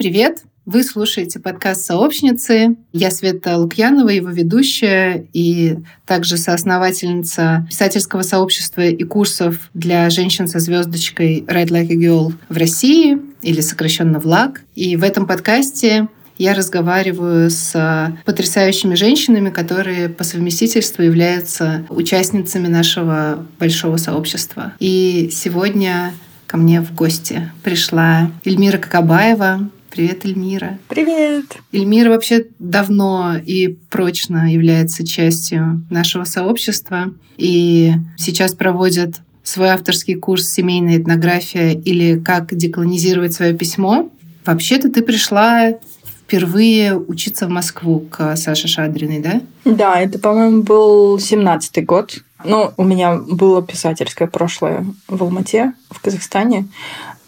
[0.00, 0.44] Привет!
[0.64, 2.74] Вы слушаете подкаст «Сообщницы».
[2.90, 5.76] Я Света Лукьянова, его ведущая и
[6.06, 12.56] также соосновательница писательского сообщества и курсов для женщин со звездочкой «Ride Like a Girl» в
[12.56, 14.62] России, или сокращенно «ВЛАГ».
[14.74, 16.08] И в этом подкасте
[16.38, 24.72] я разговариваю с потрясающими женщинами, которые по совместительству являются участницами нашего большого сообщества.
[24.78, 26.14] И сегодня
[26.46, 30.78] ко мне в гости пришла Эльмира Кокабаева, Привет, Эльмира.
[30.86, 31.58] Привет.
[31.72, 40.48] Эльмира вообще давно и прочно является частью нашего сообщества и сейчас проводит свой авторский курс
[40.48, 44.10] «Семейная этнография» или «Как деколонизировать свое письмо».
[44.46, 45.72] Вообще-то ты пришла
[46.04, 49.40] впервые учиться в Москву к Саше Шадриной, да?
[49.64, 52.22] Да, это, по-моему, был семнадцатый год.
[52.44, 56.68] Ну, у меня было писательское прошлое в Алмате, в Казахстане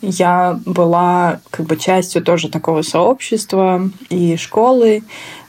[0.03, 5.05] я была как бы частью тоже такого сообщества и школы.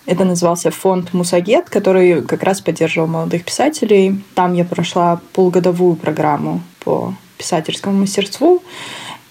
[0.05, 4.23] Это назывался фонд Мусагет, который как раз поддерживал молодых писателей.
[4.35, 8.61] Там я прошла полугодовую программу по писательскому мастерству.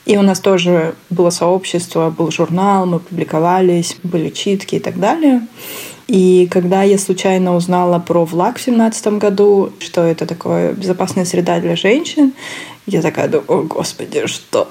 [0.05, 5.47] И у нас тоже было сообщество, был журнал, мы публиковались, были читки и так далее.
[6.09, 11.61] И когда я случайно узнала про ВЛАГ в 2017 году, что это такое безопасная среда
[11.61, 12.33] для женщин,
[12.87, 14.69] я такая думаю, о господи, что?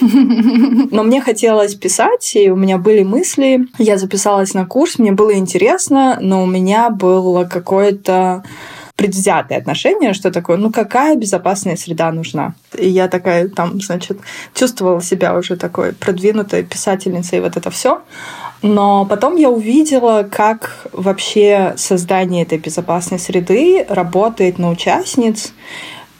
[0.00, 3.66] Но мне хотелось писать, и у меня были мысли.
[3.78, 8.44] Я записалась на курс, мне было интересно, но у меня было какое-то
[8.96, 12.54] предвзятое отношение, что такое, ну какая безопасная среда нужна.
[12.76, 14.18] И я такая там, значит,
[14.54, 18.02] чувствовала себя уже такой продвинутой писательницей, вот это все.
[18.60, 25.52] Но потом я увидела, как вообще создание этой безопасной среды работает на участниц,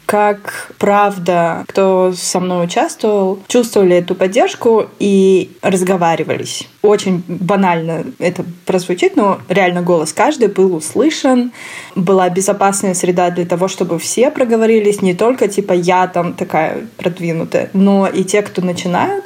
[0.09, 6.67] как правда, кто со мной участвовал, чувствовали эту поддержку и разговаривались.
[6.81, 11.51] Очень банально это прозвучит, но реально голос каждый был услышан.
[11.93, 17.69] Была безопасная среда для того, чтобы все проговорились, не только типа я там такая продвинутая,
[17.73, 19.25] но и те, кто начинают.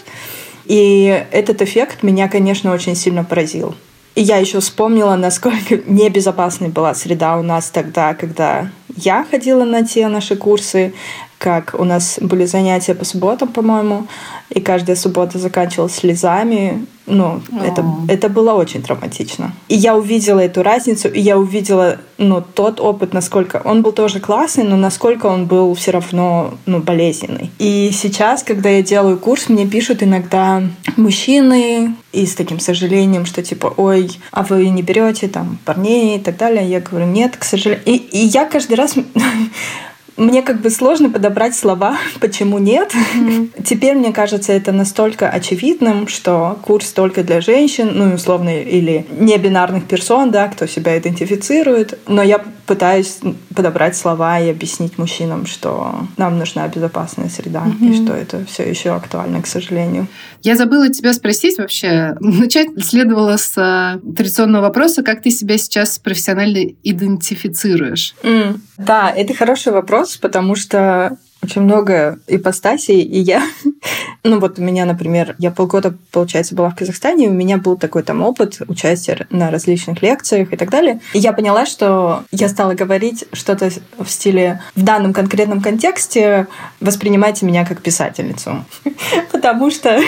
[0.66, 3.74] И этот эффект меня, конечно, очень сильно поразил.
[4.16, 9.86] И я еще вспомнила, насколько небезопасной была среда у нас тогда, когда я ходила на
[9.86, 10.94] те наши курсы,
[11.44, 14.08] как у нас были занятия по субботам, по-моему,
[14.50, 16.86] и каждая суббота заканчивалась слезами.
[17.06, 19.52] Ну, это, это было очень травматично.
[19.68, 24.22] И я увидела эту разницу, и я увидела ну, тот опыт, насколько он был тоже
[24.22, 27.52] классный, но насколько он был все равно ну, болезненный.
[27.60, 30.64] И сейчас, когда я делаю курс, мне пишут иногда
[30.96, 36.20] мужчины и с таким сожалением, что типа, ой, а вы не берете там парней и
[36.22, 36.70] так далее.
[36.70, 37.84] Я говорю, нет, к сожалению.
[37.86, 38.96] И, и я каждый раз
[40.18, 42.94] мне как бы сложно подобрать слова, почему нет.
[42.94, 43.64] Mm-hmm.
[43.64, 49.38] Теперь мне кажется это настолько очевидным, что курс только для женщин, ну условно или не
[49.38, 52.00] бинарных персон, да, кто себя идентифицирует.
[52.08, 53.20] Но я пытаюсь
[53.56, 57.90] подобрать слова и объяснить мужчинам, что нам нужна безопасная среда mm-hmm.
[57.90, 60.08] и что это все еще актуально, к сожалению.
[60.42, 62.16] Я забыла тебя спросить вообще.
[62.20, 68.16] Начать следовало с э, традиционного вопроса, как ты себя сейчас профессионально идентифицируешь?
[68.24, 68.60] Mm.
[68.78, 73.44] Да, это хороший вопрос, потому что очень много ипостасей, и я...
[74.24, 77.78] ну вот у меня, например, я полгода, получается, была в Казахстане, и у меня был
[77.78, 81.02] такой там опыт участия на различных лекциях и так далее.
[81.14, 86.48] И я поняла, что я стала говорить что-то в стиле «в данном конкретном контексте
[86.80, 88.64] воспринимайте меня как писательницу».
[89.32, 90.00] Потому что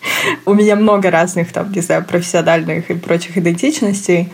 [0.46, 4.32] у меня много разных там, не знаю, профессиональных и прочих идентичностей.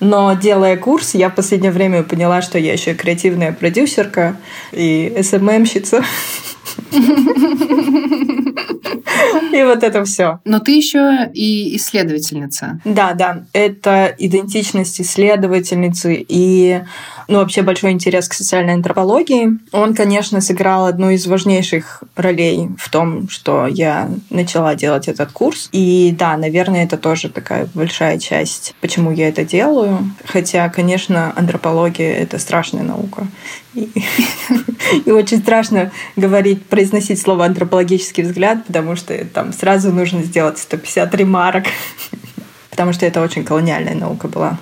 [0.00, 4.36] Но делая курс, я в последнее время поняла, что я еще креативная продюсерка
[4.72, 6.04] и СММщица.
[9.52, 10.40] И вот это все.
[10.44, 12.80] Но ты еще и исследовательница.
[12.84, 13.44] Да, да.
[13.52, 16.82] Это идентичность исследовательницы и
[17.28, 19.58] ну, вообще большой интерес к социальной антропологии.
[19.72, 25.68] Он, конечно, сыграл одну из важнейших ролей в том, что я начала делать этот курс.
[25.72, 30.10] И да, наверное, это тоже такая большая часть, почему я это делаю.
[30.24, 33.26] Хотя, конечно, антропология— это страшная наука.
[33.74, 33.90] И,
[35.04, 41.14] и очень страшно говорить, произносить слово антропологический взгляд, потому что там сразу нужно сделать 150
[41.14, 41.64] ремарок,
[42.70, 44.58] потому что это очень колониальная наука была.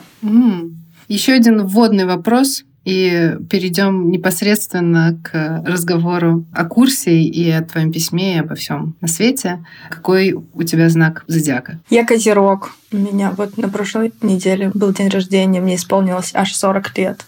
[1.08, 8.36] Еще один вводный вопрос, и перейдем непосредственно к разговору о курсе и о твоем письме
[8.36, 9.64] и обо всем на свете.
[9.88, 11.78] Какой у тебя знак зодиака?
[11.88, 12.72] Я козерог.
[12.92, 17.24] У меня вот на прошлой неделе был день рождения, мне исполнилось аж 40 лет.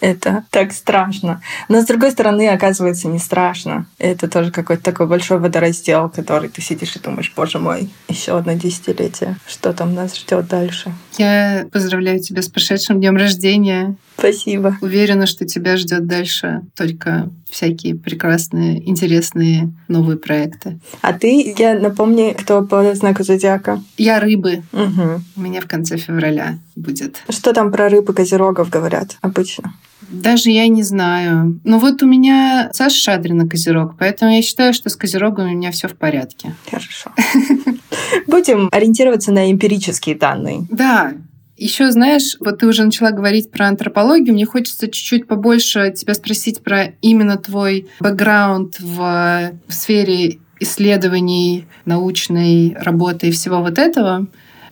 [0.00, 1.42] Это так страшно.
[1.68, 3.86] Но с другой стороны, оказывается, не страшно.
[3.98, 8.52] Это тоже какой-то такой большой водораздел, который ты сидишь и думаешь, боже мой, еще одно
[8.52, 9.36] десятилетие.
[9.46, 10.92] Что там нас ждет дальше?
[11.16, 13.96] Я поздравляю тебя с прошедшим днем рождения.
[14.16, 14.76] Спасибо.
[14.80, 20.78] Уверена, что тебя ждет дальше только всякие прекрасные, интересные новые проекты.
[21.02, 23.82] А ты, я напомни, кто по знаку зодиака?
[23.96, 24.62] Я рыбы.
[24.72, 25.22] Угу.
[25.36, 27.22] У меня в конце февраля будет.
[27.28, 29.74] Что там про рыбы козерогов говорят обычно?
[30.10, 31.60] Даже я не знаю.
[31.64, 35.70] Но вот у меня Саша Шадрина Козерог, поэтому я считаю, что с Козерогом у меня
[35.70, 36.54] все в порядке.
[36.70, 37.12] Хорошо.
[38.26, 40.66] Будем ориентироваться на эмпирические данные.
[40.70, 41.12] Да,
[41.58, 46.62] еще, знаешь, вот ты уже начала говорить про антропологию, мне хочется чуть-чуть побольше тебя спросить
[46.62, 54.26] про именно твой бэкграунд в, в сфере исследований, научной работы и всего вот этого.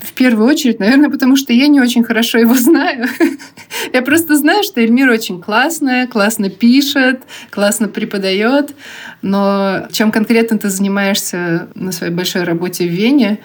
[0.06, 3.08] В первую очередь, наверное, потому что я не очень хорошо его знаю.
[3.92, 8.74] я просто знаю, что Эльмира очень классная, классно пишет, классно преподает,
[9.20, 13.40] но чем конкретно ты занимаешься на своей большой работе в Вене,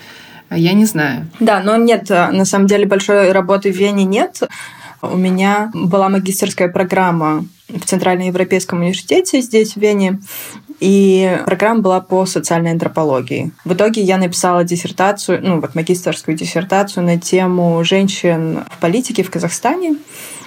[0.52, 1.28] я не знаю.
[1.40, 4.42] Да, но нет, на самом деле большой работы в Вене нет.
[5.02, 10.20] У меня была магистерская программа в Центральноевропейском университете здесь, в Вене,
[10.82, 13.52] и программа была по социальной антропологии.
[13.64, 19.30] В итоге я написала диссертацию, ну вот магистерскую диссертацию на тему женщин в политике в
[19.30, 19.96] Казахстане.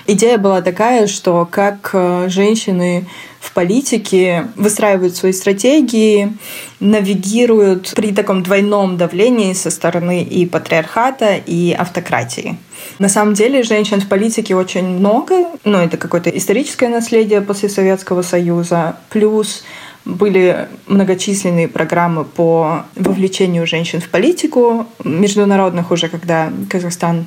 [0.07, 3.07] Идея была такая, что как э, женщины
[3.41, 6.37] в политике выстраивают свои стратегии,
[6.81, 12.59] навигируют при таком двойном давлении со стороны и патриархата, и автократии.
[12.99, 18.23] На самом деле женщин в политике очень много, ну это какое-то историческое наследие после Советского
[18.23, 19.65] Союза, плюс
[20.05, 27.27] были многочисленные программы по вовлечению женщин в политику, международных уже, когда Казахстан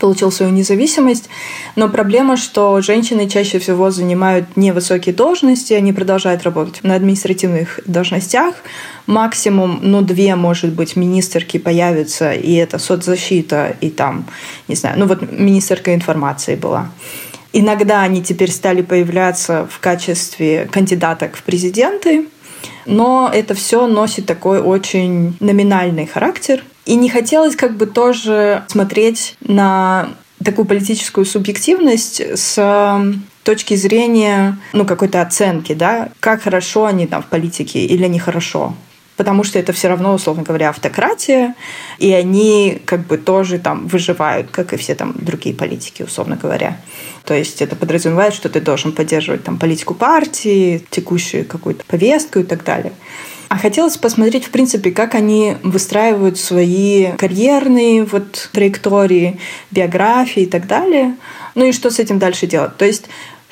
[0.00, 1.28] получил свою независимость.
[1.76, 8.54] Но проблема, что женщины чаще всего занимают невысокие должности, они продолжают работать на административных должностях.
[9.06, 14.26] Максимум, ну, две, может быть, министерки появятся, и это соцзащита, и там,
[14.68, 16.88] не знаю, ну вот министерка информации была.
[17.56, 22.26] Иногда они теперь стали появляться в качестве кандидаток в президенты,
[22.84, 26.64] но это все носит такой очень номинальный характер.
[26.84, 30.08] И не хотелось как бы тоже смотреть на
[30.44, 33.14] такую политическую субъективность с
[33.44, 38.74] точки зрения ну, какой-то оценки, да, как хорошо они там в политике или нехорошо
[39.16, 41.54] потому что это все равно, условно говоря, автократия,
[41.98, 46.80] и они как бы тоже там выживают, как и все там другие политики, условно говоря.
[47.24, 52.44] То есть это подразумевает, что ты должен поддерживать там политику партии, текущую какую-то повестку и
[52.44, 52.92] так далее.
[53.48, 59.38] А хотелось посмотреть, в принципе, как они выстраивают свои карьерные вот траектории,
[59.70, 61.14] биографии и так далее.
[61.54, 62.76] Ну и что с этим дальше делать.
[62.76, 63.04] То есть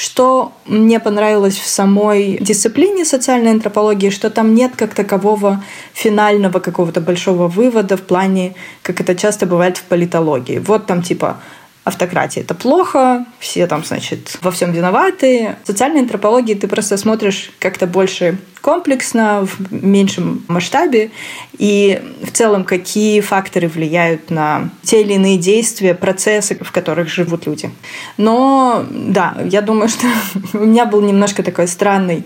[0.03, 5.63] что мне понравилось в самой дисциплине социальной антропологии, что там нет как такового
[5.93, 10.59] финального какого-то большого вывода в плане, как это часто бывает в политологии.
[10.59, 11.37] Вот там типа
[11.85, 15.57] автократия— это плохо, все там, значит, во всем виноваты.
[15.65, 21.11] В социальной антропологии ты просто смотришь как-то больше комплексно, в меньшем масштабе,
[21.59, 27.47] и в целом какие факторы влияют на те или иные действия, процессы, в которых живут
[27.47, 27.71] люди.
[28.17, 30.07] Но да, я думаю, что
[30.55, 32.25] у меня был немножко такой странный,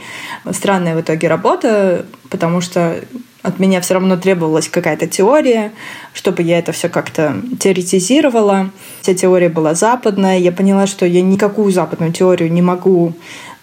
[0.52, 3.00] странная в итоге работа, потому что
[3.46, 5.72] от меня все равно требовалась какая-то теория,
[6.12, 8.70] чтобы я это все как-то теоретизировала.
[9.02, 10.38] Вся теория была западная.
[10.38, 13.14] Я поняла, что я никакую западную теорию не могу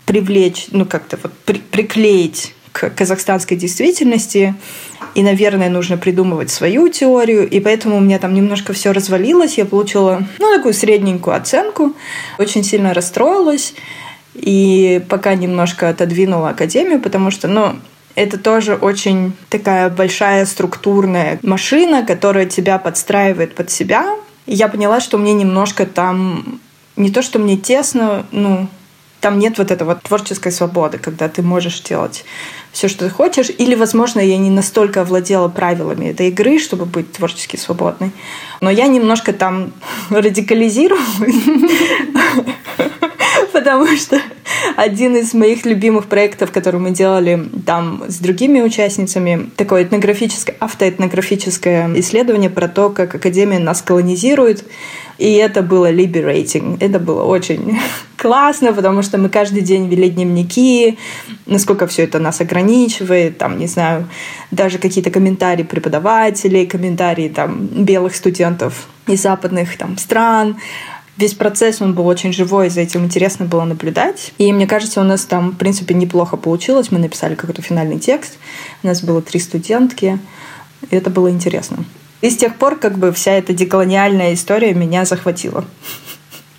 [0.06, 4.56] привлечь, ну как-то вот при, приклеить к казахстанской действительности.
[5.16, 7.48] И, наверное, нужно придумывать свою теорию.
[7.48, 9.58] И поэтому у меня там немножко все развалилось.
[9.58, 11.92] Я получила, ну, такую средненькую оценку.
[12.40, 13.76] Очень сильно расстроилась.
[14.34, 17.76] И пока немножко отодвинула академию, потому что, ну,
[18.16, 24.06] это тоже очень такая большая структурная машина, которая тебя подстраивает под себя.
[24.46, 26.60] И я поняла, что мне немножко там
[26.96, 28.68] не то, что мне тесно, ну,
[29.20, 32.26] там нет вот этого творческой свободы, когда ты можешь делать
[32.74, 33.50] все, что ты хочешь.
[33.50, 38.12] Или, возможно, я не настолько овладела правилами этой игры, чтобы быть творчески свободной.
[38.60, 39.72] Но я немножко там
[40.10, 41.36] радикализировалась,
[43.64, 44.20] потому что
[44.76, 51.90] один из моих любимых проектов, который мы делали там с другими участницами, такое этнографическое, автоэтнографическое
[52.00, 54.66] исследование про то, как Академия нас колонизирует.
[55.18, 56.78] И это было liberating.
[56.82, 57.80] Это было очень
[58.18, 60.98] классно, потому что мы каждый день вели дневники,
[61.46, 64.10] насколько все это нас ограничивает, там, не знаю,
[64.52, 70.58] даже какие-то комментарии преподавателей, комментарии там белых студентов из западных там стран,
[71.18, 74.34] весь процесс, он был очень живой, за этим интересно было наблюдать.
[74.38, 76.92] И мне кажется, у нас там, в принципе, неплохо получилось.
[76.92, 78.38] Мы написали какой-то финальный текст.
[78.82, 80.20] У нас было три студентки.
[80.90, 81.86] И это было интересно.
[82.22, 85.66] И с тех пор как бы вся эта деколониальная история меня захватила.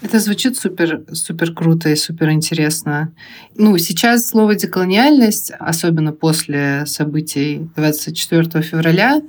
[0.02, 3.11] Это звучит супер, супер круто и супер интересно.
[3.56, 9.23] Ну, сейчас слово деколониальность, особенно после событий 24 февраля,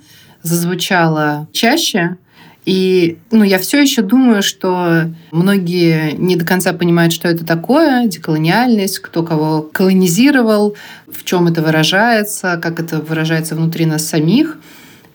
[0.44, 2.18] зазвучало чаще,
[2.66, 8.08] и ну, я все еще думаю, что многие не до конца понимают, что это такое,
[8.08, 10.76] деколониальность, кто кого колонизировал,
[11.08, 14.58] в чем это выражается, как это выражается внутри нас самих.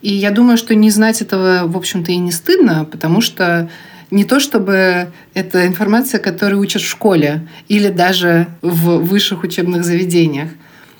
[0.00, 3.69] И я думаю, что не знать этого, в общем-то, и не стыдно, потому что
[4.12, 10.50] не то чтобы это информация, которую учат в школе или даже в высших учебных заведениях.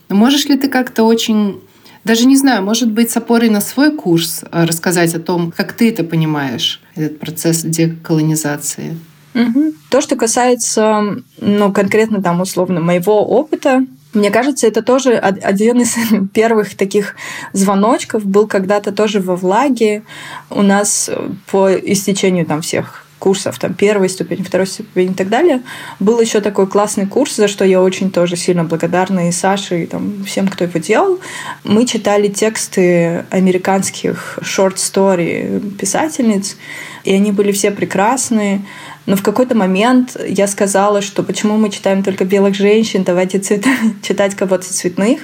[0.09, 1.61] Но можешь ли ты как-то очень
[2.04, 5.73] даже не знаю, может быть, с опорой на свой курс э, рассказать о том, как
[5.73, 8.99] ты это понимаешь, этот процесс деколонизации.
[9.35, 9.75] Угу.
[9.90, 15.95] То, что касается, ну, конкретно там, условно, моего опыта, мне кажется, это тоже один из
[16.33, 17.14] первых таких
[17.52, 20.02] звоночков был когда-то тоже во влаге.
[20.49, 21.11] У нас
[21.50, 25.62] по истечению там всех курсов, там, первой ступени, второй ступени и так далее.
[26.00, 29.87] Был еще такой классный курс, за что я очень тоже сильно благодарна и Саше, и
[29.87, 31.21] там, всем, кто его делал.
[31.62, 36.57] Мы читали тексты американских short-story писательниц,
[37.05, 38.62] и они были все прекрасные.
[39.11, 43.64] Но в какой-то момент я сказала, что почему мы читаем только белых женщин, давайте цвет...
[44.02, 45.23] читать кого-то цветных.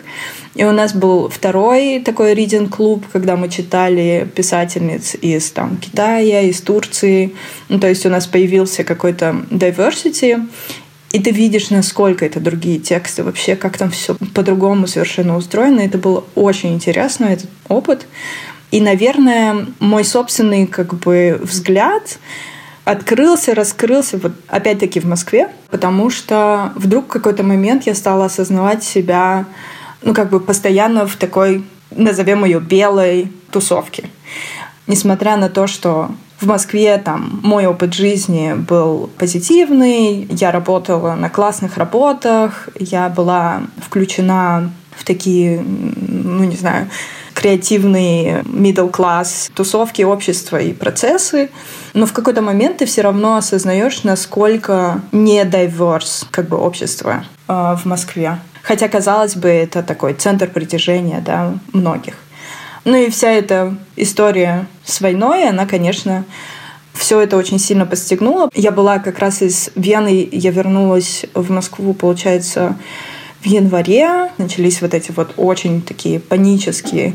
[0.57, 6.61] И у нас был второй такой ридинг-клуб, когда мы читали писательниц из там, Китая, из
[6.62, 7.37] Турции.
[7.69, 10.45] Ну, то есть у нас появился какой-то diversity.
[11.12, 15.78] И ты видишь, насколько это другие тексты, вообще, как там все по-другому совершенно устроено.
[15.78, 18.09] Это было очень интересно, этот опыт.
[18.73, 22.19] И, наверное, мой собственный как бы взгляд
[22.87, 28.85] открылся, раскрылся вот опять-таки в Москве, потому что вдруг в какой-то момент я стала осознавать
[28.85, 29.45] себя,
[30.02, 34.09] ну, как бы постоянно в такой, назовем ее, белой тусовке.
[34.87, 41.28] Несмотря на то, что в Москве там мой опыт жизни был позитивный, я работала на
[41.28, 46.88] классных работах, я была включена в такие, ну не знаю,
[47.47, 51.49] креативные middle class тусовки общества и процессы,
[51.95, 57.53] но в какой-то момент ты все равно осознаешь, насколько не diverse как бы общество э,
[57.53, 58.41] в Москве.
[58.65, 62.15] Хотя, казалось бы, это такой центр притяжения да, многих.
[62.85, 66.25] Ну и вся эта история с войной, она, конечно,
[66.95, 68.50] все это очень сильно подстегнуло.
[68.55, 72.75] Я была как раз из Вены, я вернулась в Москву, получается,
[73.40, 77.14] в январе начались вот эти вот очень такие панические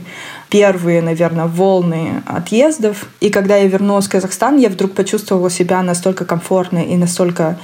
[0.49, 3.07] первые, наверное, волны отъездов.
[3.19, 7.57] И когда я вернулась в Казахстан, я вдруг почувствовала себя настолько комфортно и настолько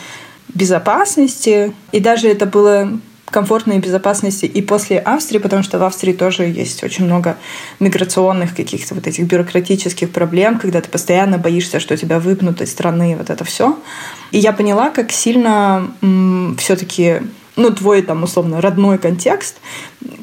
[0.53, 1.73] безопасности.
[1.91, 2.99] И даже это было
[3.29, 7.35] комфортной безопасности и после Австрии, потому что в Австрии тоже есть очень много
[7.79, 13.15] миграционных каких-то вот этих бюрократических проблем, когда ты постоянно боишься, что тебя выпнут из страны,
[13.17, 13.77] вот это все.
[14.31, 15.91] И я поняла, как сильно
[16.57, 17.21] все-таки
[17.57, 19.57] ну, твой там условно родной контекст,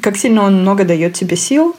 [0.01, 1.75] как сильно он много дает тебе сил,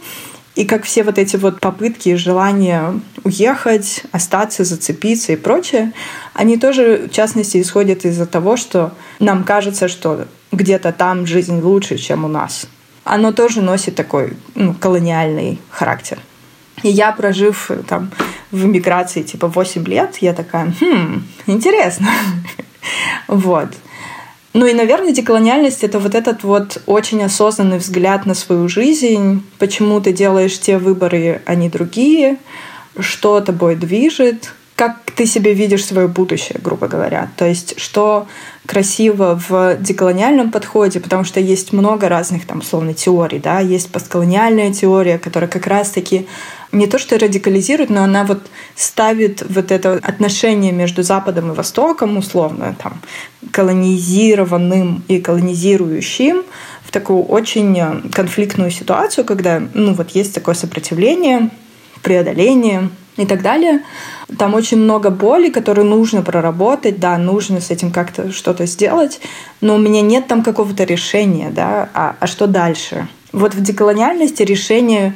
[0.55, 5.93] и как все вот эти вот попытки и желания уехать, остаться, зацепиться и прочее,
[6.33, 11.99] они тоже, в частности, исходят из-за того, что нам кажется, что где-то там жизнь лучше,
[11.99, 12.67] чем у нас.
[13.05, 16.19] Оно тоже носит такой ну, колониальный характер.
[16.83, 18.11] И я, прожив там
[18.51, 22.09] в эмиграции типа 8 лет, я такая, хм, интересно.
[23.29, 23.69] вот.
[24.57, 30.01] Ну и, наверное, деколониальность— это вот этот вот очень осознанный взгляд на свою жизнь, почему
[30.01, 32.39] ты делаешь те выборы, а не другие,
[32.99, 37.29] что тобой движет, как ты себе видишь свое будущее, грубо говоря.
[37.37, 38.29] То есть, что
[38.65, 44.73] красиво в деколониальном подходе, потому что есть много разных там, условно, теорий, да, есть постколониальная
[44.73, 46.27] теория, которая как раз-таки
[46.73, 52.17] не то что радикализирует, но она вот ставит вот это отношение между Западом и Востоком,
[52.17, 53.01] условно, там,
[53.51, 56.43] колонизированным и колонизирующим,
[56.85, 61.51] в такую очень э, конфликтную ситуацию, когда ну, вот есть такое сопротивление,
[62.03, 63.83] преодоление и так далее.
[64.39, 69.21] Там очень много боли, которую нужно проработать, да, нужно с этим как-то что-то сделать,
[69.61, 73.09] но у меня нет там какого-то решения, да, а, а что дальше?
[73.33, 75.15] Вот в деколониальности решение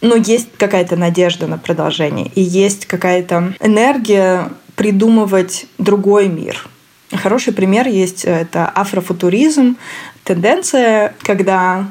[0.00, 6.68] ну, есть какая-то надежда на продолжение, и есть какая-то энергия придумывать другой мир.
[7.12, 9.76] Хороший пример есть, это афрофутуризм,
[10.24, 11.88] тенденция, когда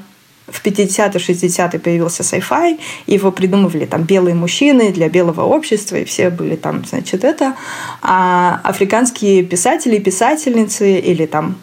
[0.47, 6.29] в 50-е, 60-е появился sci-fi, его придумывали там белые мужчины для белого общества, и все
[6.29, 7.55] были там, значит, это.
[8.01, 11.55] А африканские писатели и писательницы или там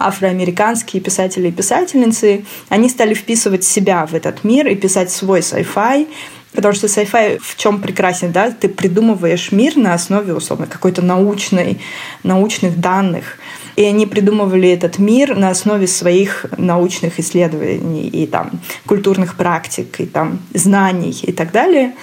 [0.00, 6.06] афроамериканские писатели и писательницы, они стали вписывать себя в этот мир и писать свой sci-fi,
[6.52, 8.50] Потому что sci-fi в чем прекрасен, да?
[8.50, 11.80] Ты придумываешь мир на основе, условно, какой-то научной,
[12.24, 13.38] научных данных.
[13.76, 18.50] И они придумывали этот мир на основе своих научных исследований и там
[18.84, 21.94] культурных практик, и там знаний и так далее.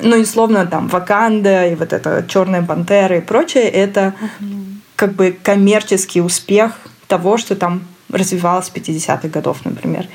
[0.00, 4.14] Ну и словно там Ваканда и вот эта Черная пантера и прочее, это
[4.94, 10.06] как бы коммерческий успех того, что там развивалось в 50-х годов, например.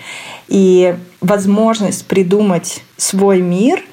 [0.48, 3.83] И возможность придумать свой мир,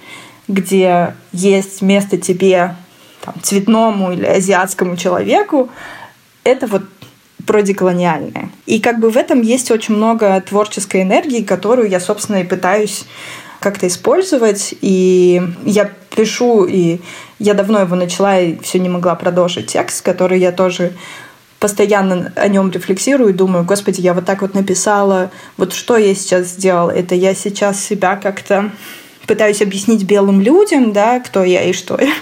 [0.47, 2.76] где есть место тебе
[3.23, 5.69] там, цветному или азиатскому человеку,
[6.45, 6.85] это вот
[7.47, 8.50] продеколониальное.
[8.67, 13.05] И как бы в этом есть очень много творческой энергии, которую я, собственно, и пытаюсь
[13.61, 14.75] как-то использовать.
[14.81, 17.00] И я пишу, и
[17.38, 20.93] я давно его начала, и все не могла продолжить текст, который я тоже
[21.59, 26.15] постоянно о нем рефлексирую и думаю, господи, я вот так вот написала, вот что я
[26.15, 26.91] сейчас сделала?
[26.91, 28.71] Это я сейчас себя как-то
[29.27, 32.12] пытаюсь объяснить белым людям, да, кто я и что я.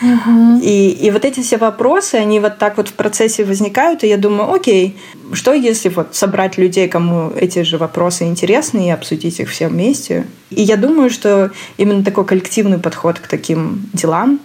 [0.00, 0.60] Угу.
[0.62, 4.16] И, и вот эти все вопросы, они вот так вот в процессе возникают, и я
[4.16, 4.96] думаю, окей,
[5.32, 10.24] что если вот собрать людей, кому эти же вопросы интересны, и обсудить их все вместе?
[10.50, 14.40] И я думаю, что именно такой коллективный подход к таким делам,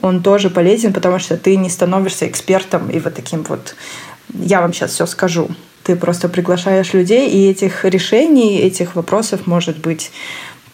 [0.00, 3.74] он тоже полезен, потому что ты не становишься экспертом и вот таким вот
[4.34, 5.48] «я вам сейчас все скажу».
[5.82, 10.12] Ты просто приглашаешь людей, и этих решений, этих вопросов может быть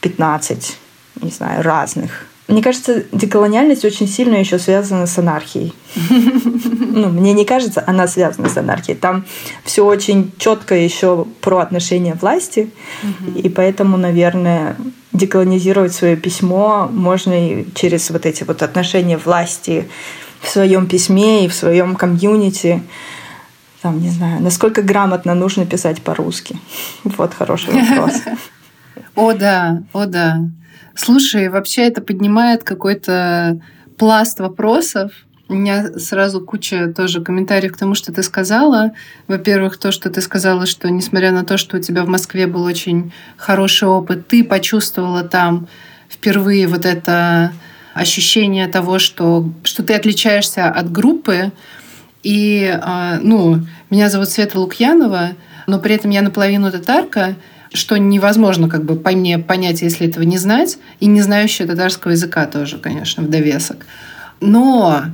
[0.00, 0.76] 15,
[1.22, 2.26] не знаю, разных.
[2.48, 5.72] Мне кажется, деколониальность очень сильно еще связана с анархией.
[6.96, 8.96] Ну, мне не кажется, она связана с анархией.
[8.96, 9.26] Там
[9.64, 12.70] все очень четко еще про отношения власти,
[13.34, 14.78] и поэтому, наверное,
[15.16, 19.88] деколонизировать свое письмо можно и через вот эти вот отношения власти
[20.40, 22.82] в своем письме и в своем комьюнити.
[23.82, 26.58] Там, не знаю, насколько грамотно нужно писать по-русски.
[27.04, 28.14] Вот хороший вопрос.
[29.14, 30.38] О, да, о, да.
[30.94, 33.60] Слушай, вообще это поднимает какой-то
[33.98, 35.12] пласт вопросов.
[35.48, 38.92] У меня сразу куча тоже комментариев к тому, что ты сказала.
[39.28, 42.64] Во-первых, то, что ты сказала, что несмотря на то, что у тебя в Москве был
[42.64, 45.68] очень хороший опыт, ты почувствовала там
[46.08, 47.52] впервые вот это
[47.94, 51.52] ощущение того, что, что ты отличаешься от группы.
[52.24, 55.30] И, а, ну, меня зовут Света Лукьянова,
[55.68, 57.36] но при этом я наполовину татарка,
[57.72, 62.12] что невозможно как бы по мне понять, если этого не знать, и не знающая татарского
[62.12, 63.86] языка тоже, конечно, в довесок.
[64.40, 65.04] Но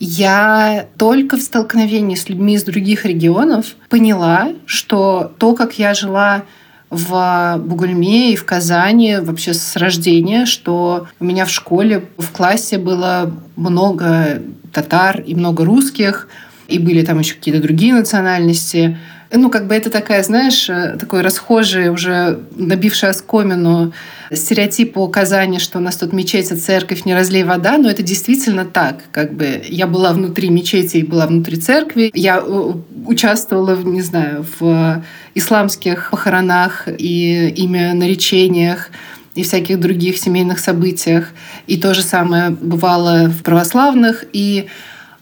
[0.00, 6.44] я только в столкновении с людьми из других регионов поняла, что то, как я жила
[6.88, 12.78] в Бугульме и в Казани вообще с рождения, что у меня в школе, в классе
[12.78, 16.28] было много татар и много русских,
[16.66, 18.96] и были там еще какие-то другие национальности
[19.32, 23.92] ну, как бы это такая, знаешь, э, такой расхожий, уже набивший оскомину
[24.32, 28.02] стереотип о Казани, что у нас тут мечеть, а церковь, не разлей вода, но это
[28.02, 29.04] действительно так.
[29.12, 32.10] Как бы я была внутри мечети и была внутри церкви.
[32.14, 32.72] Я э,
[33.06, 35.02] участвовала, не знаю, в
[35.34, 38.90] исламских похоронах и имя наречениях
[39.36, 41.28] и всяких других семейных событиях.
[41.68, 44.24] И то же самое бывало в православных.
[44.32, 44.66] И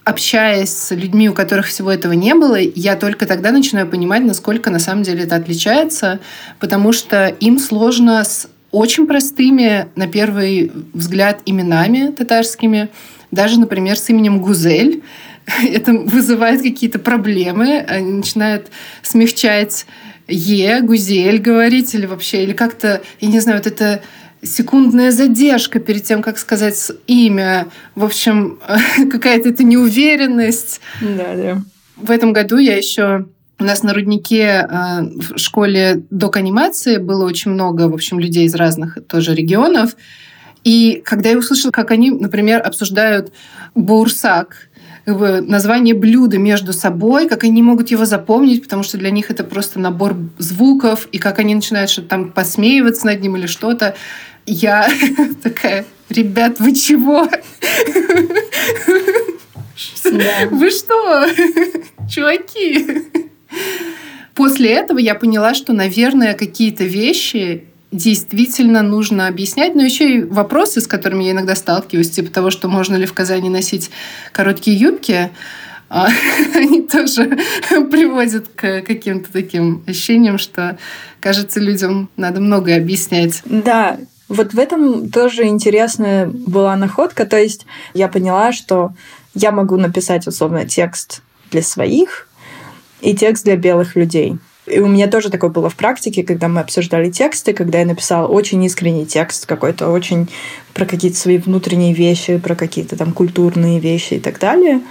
[0.09, 4.71] общаясь с людьми, у которых всего этого не было, я только тогда начинаю понимать, насколько
[4.71, 6.21] на самом деле это отличается,
[6.59, 12.89] потому что им сложно с очень простыми, на первый взгляд, именами татарскими,
[13.31, 15.03] даже, например, с именем Гузель.
[15.63, 18.69] Это вызывает какие-то проблемы, они начинают
[19.03, 19.87] смягчать
[20.27, 24.03] Е, Гузель говорить, или вообще, или как-то, я не знаю, вот это
[24.43, 27.69] секундная задержка перед тем, как сказать имя.
[27.95, 28.59] В общем,
[29.11, 30.81] какая-то это неуверенность.
[31.01, 31.63] Да, да.
[31.97, 33.27] В этом году я еще
[33.61, 38.55] у нас на руднике э, в школе док-анимации было очень много, в общем, людей из
[38.55, 39.97] разных тоже регионов.
[40.63, 43.33] И когда я услышала, как они, например, обсуждают
[43.75, 44.69] бурсак,
[45.07, 49.81] название блюда между собой, как они могут его запомнить, потому что для них это просто
[49.81, 53.95] набор звуков, и как они начинают что-то там посмеиваться над ним или что-то
[54.49, 54.89] я
[55.43, 57.29] такая, ребят, вы чего?
[60.51, 61.27] Вы что?
[62.11, 63.05] Чуваки?
[64.35, 70.81] После этого я поняла, что, наверное, какие-то вещи действительно нужно объяснять, но еще и вопросы,
[70.81, 73.91] с которыми я иногда сталкиваюсь, типа того, что можно ли в Казани носить
[74.33, 75.31] короткие юбки,
[75.89, 76.09] а,
[76.55, 77.39] они тоже
[77.91, 80.79] приводят к каким-то таким ощущениям, что,
[81.21, 83.43] кажется, людям надо многое объяснять.
[83.47, 87.25] Да, вот в этом тоже интересная была находка.
[87.25, 88.93] То есть я поняла, что
[89.35, 92.29] я могу написать условно текст для своих
[93.01, 94.39] и текст для белых людей.
[94.67, 98.27] И у меня тоже такое было в практике, когда мы обсуждали тексты, когда я написала
[98.27, 100.29] очень искренний текст какой-то, очень
[100.75, 104.83] про какие-то свои внутренние вещи, про какие-то там культурные вещи и так далее.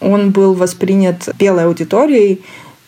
[0.00, 2.42] Он был воспринят белой аудиторией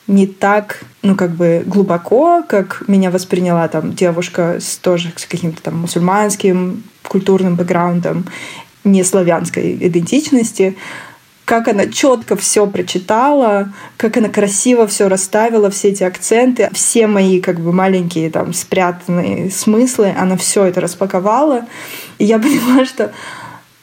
[0.07, 5.63] не так, ну, как бы глубоко, как меня восприняла там девушка с тоже с каким-то
[5.63, 8.27] там мусульманским культурным бэкграундом,
[8.85, 10.77] не славянской идентичности,
[11.47, 17.41] как она четко все прочитала, как она красиво все расставила, все эти акценты, все мои
[17.41, 21.67] как бы маленькие там спрятанные смыслы, она все это распаковала.
[22.19, 23.13] И я поняла, что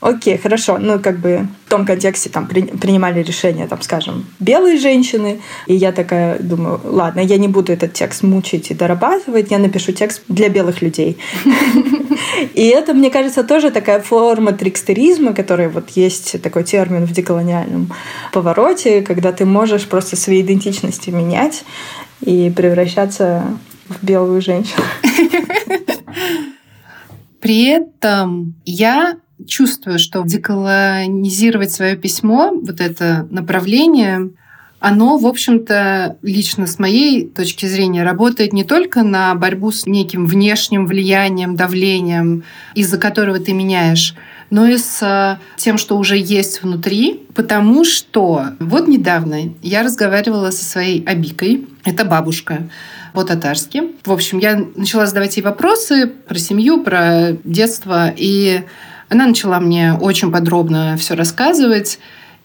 [0.04, 0.80] Окей, хорошо.
[0.80, 5.40] Ну, как бы в том контексте там при, принимали решение, там, скажем, белые женщины.
[5.66, 9.94] И я такая думаю, ладно, я не буду этот текст мучить и дорабатывать, я напишу
[9.94, 11.18] текст для белых людей.
[12.54, 17.94] И это, мне кажется, тоже такая форма трикстеризма, который вот есть такой термин в деколониальном
[18.34, 21.64] повороте, когда ты можешь просто свои идентичности менять
[22.20, 24.84] и превращаться в белую женщину.
[27.40, 34.32] При этом я чувствую, что деколонизировать свое письмо, вот это направление,
[34.80, 40.26] оно, в общем-то, лично с моей точки зрения, работает не только на борьбу с неким
[40.26, 42.44] внешним влиянием, давлением,
[42.76, 44.14] из-за которого ты меняешь,
[44.50, 50.66] но и с тем, что уже есть внутри, потому что вот недавно я разговаривала со
[50.66, 52.70] своей Абикой, это бабушка,
[53.14, 53.84] по-татарски.
[54.04, 58.64] В общем, я начала задавать ей вопросы про семью, про детство, и
[59.14, 62.00] она начала мне очень подробно все рассказывать.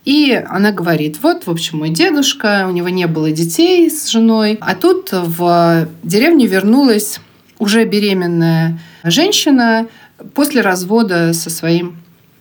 [0.04, 4.59] И она говорит, вот, в общем, мой дедушка, у него не было детей с женой,
[4.61, 7.20] а тут в деревню вернулась
[7.59, 9.87] уже беременная женщина
[10.35, 11.96] после развода со своим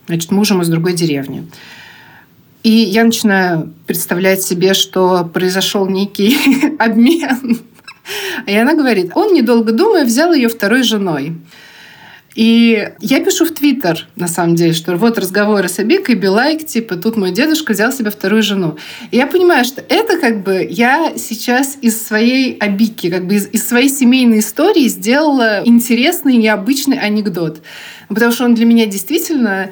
[0.07, 1.49] значит, мужем из другой деревни.
[2.63, 6.37] И я начинаю представлять себе, что произошел некий
[6.79, 7.59] обмен.
[8.45, 11.35] И она говорит, он, недолго думая, взял ее второй женой.
[12.37, 16.95] И я пишу в Твиттер, на самом деле, что вот разговоры с Абикой, билайк, типа,
[16.95, 18.77] тут мой дедушка взял себе вторую жену.
[19.09, 23.47] И я понимаю, что это как бы я сейчас из своей Абики, как бы из,
[23.47, 27.63] из своей семейной истории сделала интересный, необычный анекдот.
[28.07, 29.71] Потому что он для меня действительно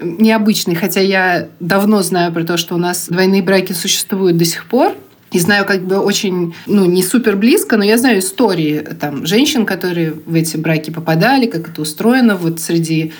[0.00, 4.64] необычный, хотя я давно знаю про то, что у нас двойные браки существуют до сих
[4.64, 4.96] пор,
[5.36, 9.66] и знаю как бы очень, ну, не супер близко, но я знаю истории там женщин,
[9.66, 13.12] которые в эти браки попадали, как это устроено вот среди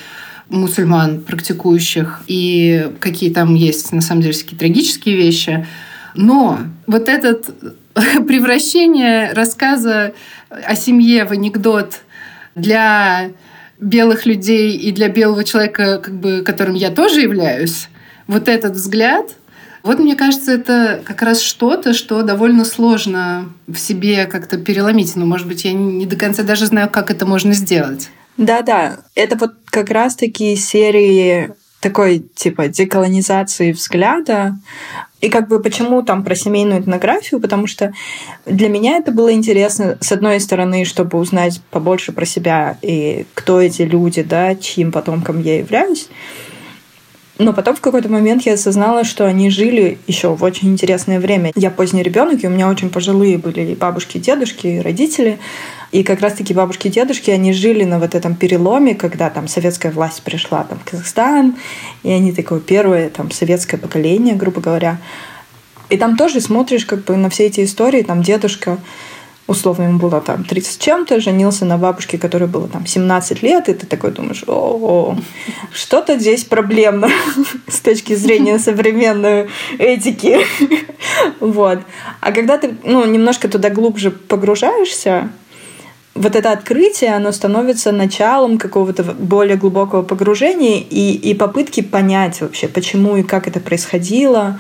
[0.48, 5.66] мусульман практикующих, и какие там есть, на самом деле, такие трагические вещи.
[6.14, 7.38] Но вот это
[7.94, 10.14] превращение рассказа
[10.48, 12.00] о семье в анекдот
[12.54, 13.30] для
[13.78, 17.88] белых людей и для белого человека, как бы, которым я тоже являюсь,
[18.26, 19.34] вот этот взгляд—
[19.86, 25.16] вот мне кажется, это как раз что-то, что довольно сложно в себе как-то переломить.
[25.16, 28.10] Но, может быть, я не до конца даже знаю, как это можно сделать.
[28.36, 34.56] Да-да, это вот как раз-таки серии такой типа деколонизации взгляда.
[35.20, 37.40] И как бы почему там про семейную этнографию?
[37.40, 37.92] Потому что
[38.44, 43.60] для меня это было интересно, с одной стороны, чтобы узнать побольше про себя и кто
[43.60, 46.08] эти люди, да, чьим потомком я являюсь.
[47.38, 51.52] Но потом в какой-то момент я осознала, что они жили еще в очень интересное время.
[51.54, 55.38] Я поздний ребенок, и у меня очень пожилые были и бабушки, и дедушки, и родители.
[55.92, 59.92] И как раз-таки бабушки и дедушки, они жили на вот этом переломе, когда там советская
[59.92, 61.56] власть пришла там, в Казахстан,
[62.02, 64.98] и они такое первое там советское поколение, грубо говоря.
[65.90, 68.78] И там тоже смотришь как бы на все эти истории, там дедушка
[69.46, 73.74] условно ему было там 30 чем-то, женился на бабушке, которой было там 17 лет, и
[73.74, 75.16] ты такой думаешь, о,
[75.72, 77.08] что-то здесь проблемно
[77.68, 80.38] с точки зрения современной этики.
[81.40, 81.80] вот.
[82.20, 85.30] А когда ты ну, немножко туда глубже погружаешься,
[86.14, 92.68] вот это открытие, оно становится началом какого-то более глубокого погружения и, и попытки понять вообще,
[92.68, 94.58] почему и как это происходило.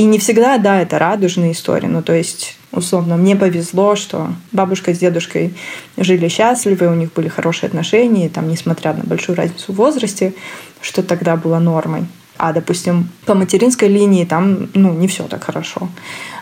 [0.00, 1.86] И не всегда, да, это радужная история.
[1.86, 5.52] Ну, то есть условно, мне повезло, что бабушка с дедушкой
[5.98, 10.32] жили счастливы, у них были хорошие отношения, там, несмотря на большую разницу в возрасте,
[10.80, 12.06] что тогда было нормой.
[12.38, 15.90] А, допустим, по материнской линии там, ну, не все так хорошо.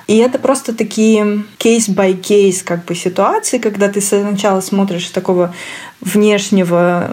[0.06, 5.10] И это просто такие case by case как бы ситуации, когда ты сначала смотришь с
[5.10, 5.52] такого
[6.00, 7.12] внешнего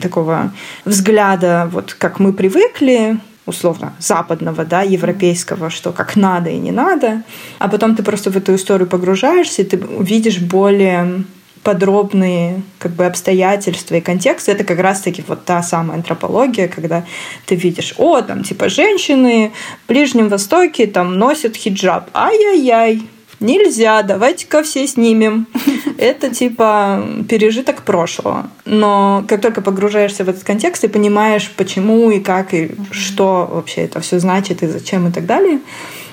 [0.00, 0.54] такого
[0.86, 7.22] взгляда, вот как мы привыкли, условно западного, да, европейского, что как надо и не надо,
[7.58, 11.24] а потом ты просто в эту историю погружаешься, и ты видишь более
[11.62, 17.04] подробные как бы обстоятельства и контекст, это как раз-таки вот та самая антропология, когда
[17.46, 19.52] ты видишь, о, там типа женщины
[19.84, 23.02] в Ближнем Востоке там носят хиджаб, ай-яй-яй,
[23.42, 25.46] нельзя, давайте-ка все снимем.
[25.98, 28.50] Это типа пережиток прошлого.
[28.64, 33.82] Но как только погружаешься в этот контекст и понимаешь, почему и как, и что вообще
[33.82, 35.60] это все значит, и зачем, и так далее,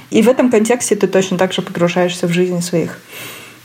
[0.10, 3.00] и в этом контексте ты точно так же погружаешься в жизнь своих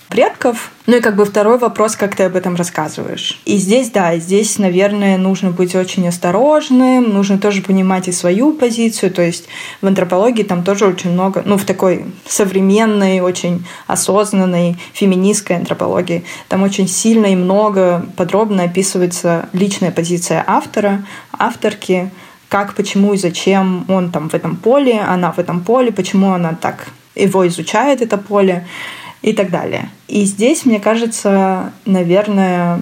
[0.08, 0.70] предков.
[0.86, 3.40] Ну и как бы второй вопрос, как ты об этом рассказываешь.
[3.44, 9.12] И здесь, да, здесь, наверное, нужно быть очень осторожным, нужно тоже понимать и свою позицию.
[9.12, 9.46] То есть
[9.80, 16.62] в антропологии там тоже очень много, ну в такой современной, очень осознанной феминистской антропологии, там
[16.62, 22.10] очень сильно и много подробно описывается личная позиция автора, авторки,
[22.48, 26.54] как, почему и зачем он там в этом поле, она в этом поле, почему она
[26.54, 28.66] так его изучает, это поле
[29.24, 29.88] и так далее.
[30.06, 32.78] И здесь, мне кажется, наверное,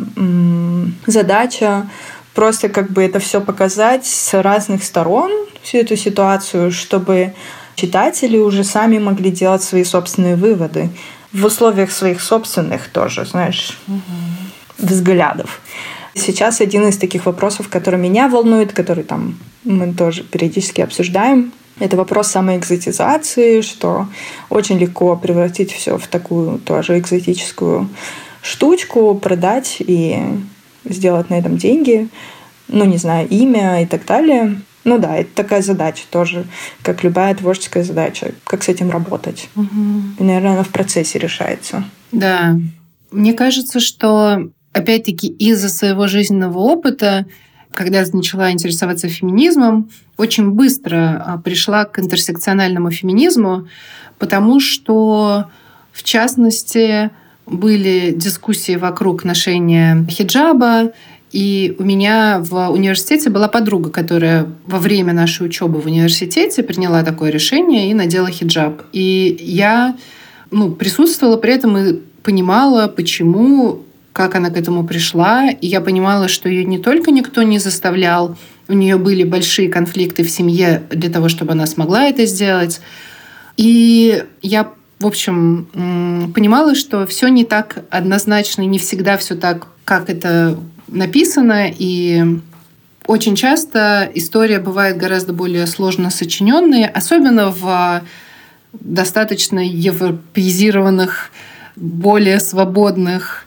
[1.07, 1.89] задача
[2.35, 5.31] просто как бы это все показать с разных сторон,
[5.63, 7.33] всю эту ситуацию, чтобы
[7.77, 10.91] читатели уже сами могли делать свои собственные выводы
[11.33, 14.01] в условиях своих собственных тоже, знаешь, угу.
[14.79, 15.61] взглядов.
[16.15, 21.97] Сейчас один из таких вопросов, который меня волнует, который там мы тоже периодически обсуждаем, это
[21.97, 24.09] вопрос самоэкзотизации, что
[24.51, 27.89] очень легко превратить все в такую тоже экзотическую
[28.43, 30.19] штучку, продать и
[30.85, 32.09] сделать на этом деньги,
[32.69, 34.61] ну, не знаю, имя и так далее.
[34.85, 36.45] Ну да, это такая задача тоже,
[36.83, 39.49] как любая творческая задача, как с этим работать.
[39.55, 39.69] Угу.
[40.19, 41.85] И, наверное, она в процессе решается.
[42.11, 42.59] Да.
[43.11, 47.27] Мне кажется, что опять-таки из-за своего жизненного опыта
[47.75, 53.69] когда начала интересоваться феминизмом, очень быстро а, пришла к интерсекциональному феминизму,
[54.19, 55.47] потому что,
[55.93, 57.11] в частности,
[57.47, 60.93] были дискуссии вокруг ношения хиджаба,
[61.33, 67.03] и у меня в университете была подруга, которая во время нашей учебы в университете приняла
[67.03, 68.83] такое решение и надела хиджаб.
[68.93, 69.97] И я
[70.51, 73.83] ну, присутствовала при этом и понимала, почему
[74.13, 75.51] как она к этому пришла.
[75.51, 78.37] И я понимала, что ее не только никто не заставлял,
[78.69, 82.81] у нее были большие конфликты в семье для того, чтобы она смогла это сделать.
[83.57, 90.09] И я, в общем, понимала, что все не так однозначно, не всегда все так, как
[90.09, 91.67] это написано.
[91.77, 92.25] И
[93.07, 98.03] очень часто история бывает гораздо более сложно сочиненной, особенно в
[98.73, 101.31] достаточно европеизированных,
[101.77, 103.47] более свободных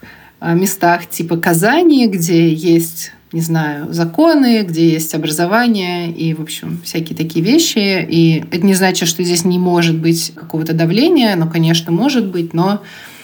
[0.53, 7.17] местах типа Казани, где есть не знаю, законы, где есть образование и, в общем, всякие
[7.17, 8.07] такие вещи.
[8.09, 12.53] И это не значит, что здесь не может быть какого-то давления, но, конечно, может быть,
[12.53, 12.81] но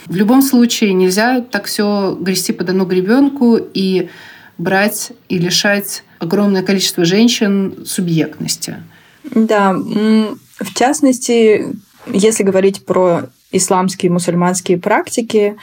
[0.07, 4.09] в любом случае нельзя так все грести под одну гребенку и
[4.57, 8.83] брать и лишать огромное количество женщин субъектности.
[9.33, 11.73] Да, в частности,
[12.11, 15.55] если говорить про исламские, мусульманские практики.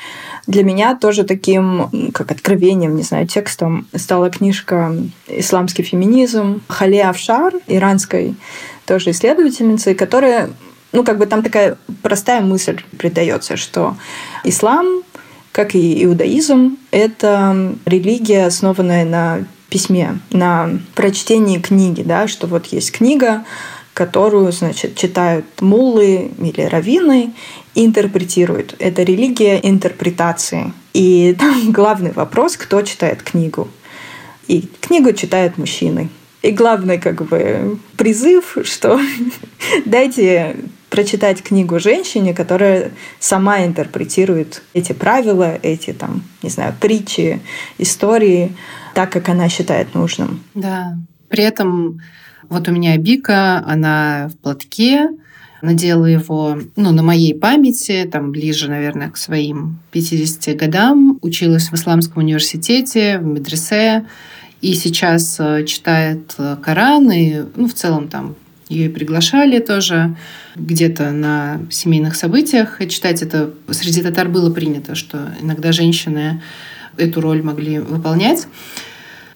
[0.46, 4.94] Для меня тоже таким, как откровением, не знаю, текстом стала книжка
[5.26, 8.34] «Исламский феминизм» Хали Афшар, иранской
[8.86, 10.50] тоже исследовательницы, которая,
[10.92, 13.96] ну, как бы там такая простая мысль придается, что
[14.44, 15.02] ислам,
[15.52, 22.92] как и иудаизм, это религия, основанная на письме, на прочтении книги, да, что вот есть
[22.92, 23.44] книга,
[23.98, 27.32] которую, значит, читают муллы или раввины
[27.74, 28.76] и интерпретируют.
[28.78, 30.72] Это религия интерпретации.
[30.94, 33.66] И там главный вопрос, кто читает книгу.
[34.46, 36.10] И книгу читают мужчины.
[36.42, 39.00] И главный как бы призыв, что
[39.84, 40.54] дайте
[40.90, 47.40] прочитать книгу женщине, которая сама интерпретирует эти правила, эти там, не знаю, притчи,
[47.78, 48.54] истории
[48.94, 50.44] так, как она считает нужным.
[50.54, 50.96] Да.
[51.28, 52.00] При этом
[52.48, 55.10] вот у меня Бика, она в платке,
[55.62, 61.18] надела его ну, на моей памяти, там ближе, наверное, к своим 50 годам.
[61.22, 64.06] Училась в Исламском университете, в медресе,
[64.60, 68.34] и сейчас э, читает э, Коран, и ну, в целом там
[68.68, 70.16] ее приглашали тоже
[70.56, 72.78] где-то на семейных событиях.
[72.88, 76.42] Читать это среди татар было принято, что иногда женщины
[76.96, 78.46] эту роль могли выполнять.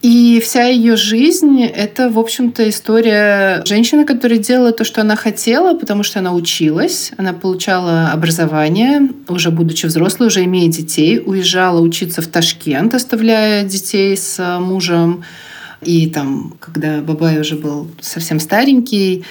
[0.03, 5.79] И вся ее жизнь— это, в общем-то, история женщины, которая делала то, что она хотела,
[5.79, 12.21] потому что она училась, она получала образование, уже будучи взрослой, уже имея детей, уезжала учиться
[12.21, 15.23] в Ташкент, оставляя детей с мужем,
[15.83, 19.25] И там, когда Бабай уже был совсем старенький,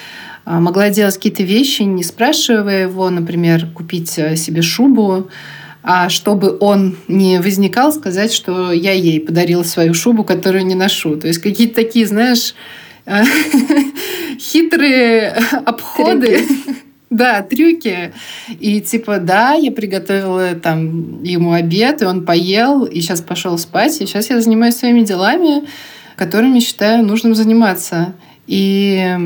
[0.46, 5.30] а, могла делать какие-то вещи, не спрашивая его, например, купить э, себе шубу,
[5.84, 11.16] а чтобы он не возникал, сказать, что я ей подарила свою шубу, которую не ношу.
[11.16, 12.54] То есть какие-то такие, знаешь,
[13.06, 13.24] э,
[14.40, 15.30] хитрые
[15.66, 16.46] обходы.
[17.12, 18.14] Да, трюки.
[18.62, 24.00] И типа, да, я приготовила там ему обед, и он поел, и сейчас пошел спать,
[24.00, 25.68] и сейчас я занимаюсь своими делами,
[26.16, 28.14] которыми считаю нужным заниматься.
[28.48, 29.18] И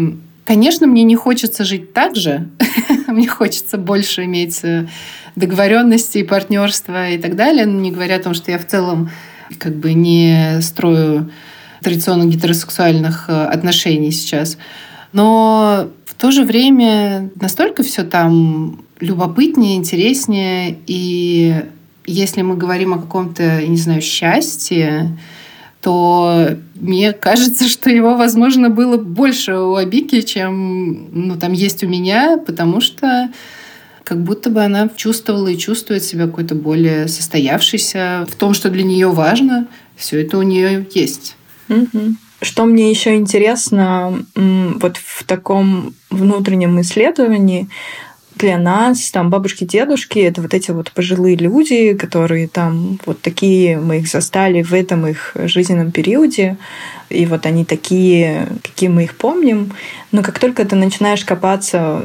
[0.46, 2.48] Конечно, мне не хочется жить так же.
[3.08, 4.88] мне хочется больше иметь э,
[5.36, 7.66] договоренности, партнерства и так далее.
[7.66, 9.10] Не говоря о том, что я в целом
[9.58, 11.32] как бы не строю
[11.82, 14.58] традиционно гетеросексуальных э, отношений сейчас.
[15.14, 20.78] Но в то же время настолько все там любопытнее, интереснее.
[20.86, 21.64] И
[22.06, 25.18] если мы говорим о каком-то, не знаю, счастье,
[25.86, 31.88] то мне кажется, что его, возможно, было больше у Абики, чем ну, там есть у
[31.88, 33.30] меня, потому что
[34.04, 38.84] как будто бы она чувствовала и чувствует себя какой-то более состоявшейся в том, что для
[38.84, 39.68] нее важно.
[39.96, 41.36] Все это у нее есть.
[42.42, 47.70] Что мне еще интересно вот в таком внутреннем исследовании,
[48.38, 53.78] для нас, там, бабушки, дедушки, это вот эти вот пожилые люди, которые там вот такие,
[53.78, 56.58] мы их застали в этом их жизненном периоде,
[57.10, 59.72] и вот они такие, какие мы их помним.
[60.12, 62.02] Но как только ты начинаешь копаться,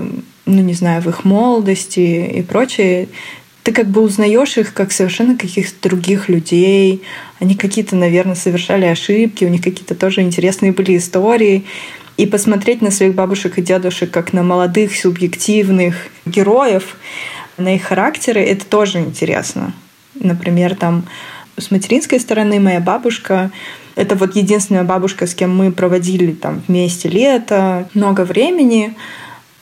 [0.46, 3.08] ну, не знаю, в их молодости и прочее,
[3.62, 7.02] ты как бы узнаешь их как совершенно каких-то других людей.
[7.40, 11.64] Они какие-то, наверное, совершали ошибки, у них какие-то тоже интересные были истории
[12.20, 15.94] и посмотреть на своих бабушек и дедушек как на молодых субъективных
[16.26, 16.96] героев,
[17.56, 19.72] на их характеры, это тоже интересно.
[20.14, 21.04] Например, там
[21.56, 23.50] с материнской стороны моя бабушка
[23.96, 28.94] это вот единственная бабушка, с кем мы проводили там вместе лето, много времени,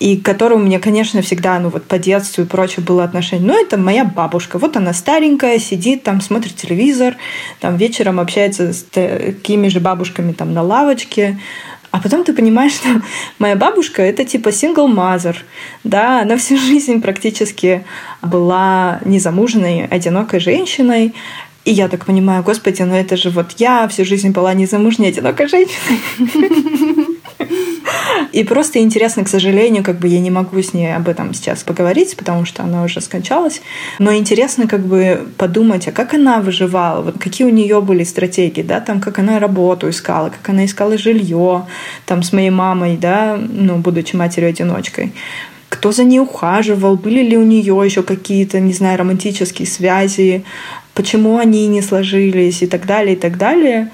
[0.00, 3.46] и которой у меня, конечно, всегда, ну вот по детству и прочее было отношение.
[3.46, 4.58] Ну, это моя бабушка.
[4.58, 7.16] Вот она старенькая, сидит там, смотрит телевизор,
[7.60, 11.40] там вечером общается с такими же бабушками там на лавочке.
[11.98, 12.88] А потом ты понимаешь, что
[13.40, 15.44] моя бабушка это типа сингл мазер,
[15.82, 17.84] да, она всю жизнь практически
[18.22, 21.12] была незамуженной, одинокой женщиной.
[21.64, 25.48] И я так понимаю, господи, ну это же вот я всю жизнь была незамужней, одинокой
[25.48, 25.98] женщиной.
[28.32, 31.62] И просто интересно, к сожалению, как бы я не могу с ней об этом сейчас
[31.62, 33.62] поговорить, потому что она уже скончалась.
[33.98, 38.62] Но интересно как бы подумать, а как она выживала, вот какие у нее были стратегии,
[38.62, 41.66] да, там, как она работу искала, как она искала жилье,
[42.06, 45.12] там, с моей мамой, да, ну, будучи матерью-одиночкой.
[45.68, 50.44] Кто за ней ухаживал, были ли у нее еще какие-то, не знаю, романтические связи,
[50.94, 52.62] почему они не сложились?
[52.62, 53.90] И так далее, и так далее.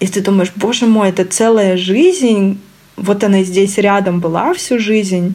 [0.00, 2.58] И ты думаешь, боже мой, это целая жизнь,
[2.98, 5.34] вот она здесь рядом была всю жизнь,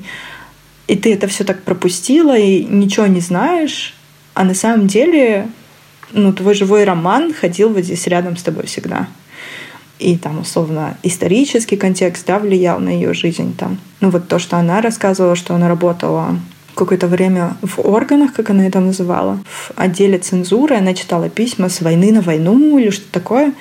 [0.88, 3.94] и ты это все так пропустила и ничего не знаешь,
[4.34, 5.48] а на самом деле,
[6.12, 9.08] ну, твой живой роман ходил вот здесь рядом с тобой всегда.
[10.00, 13.78] И там, условно, исторический контекст, да, влиял на ее жизнь там.
[14.02, 16.38] Ну, вот то, что она рассказывала, что она работала
[16.76, 20.76] какое-то время в органах, как она это называла, в отделе цензуры.
[20.76, 23.54] Она читала письма с войны на войну или что-то такое.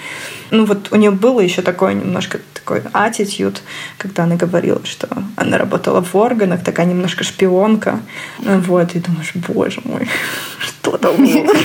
[0.51, 3.59] Ну вот у нее было еще такое немножко такой attitude,
[3.99, 8.01] когда она говорила, что она работала в органах, такая немножко шпионка.
[8.39, 10.09] Вот, и думаешь, боже мой,
[10.59, 11.55] что там было?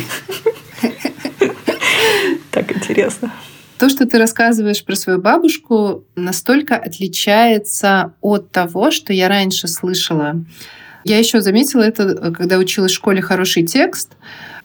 [2.52, 3.32] Так интересно.
[3.78, 10.44] То, что ты рассказываешь про свою бабушку, настолько отличается от того, что я раньше слышала
[11.04, 14.12] я еще заметила это, когда училась в школе «Хороший текст».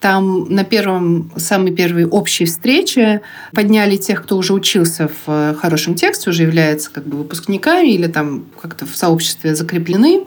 [0.01, 3.21] Там на первом, самой первой общей встрече
[3.53, 8.09] подняли тех, кто уже учился в э, хорошем тексте, уже является как бы выпускниками или
[8.09, 10.25] там как-то в сообществе закреплены,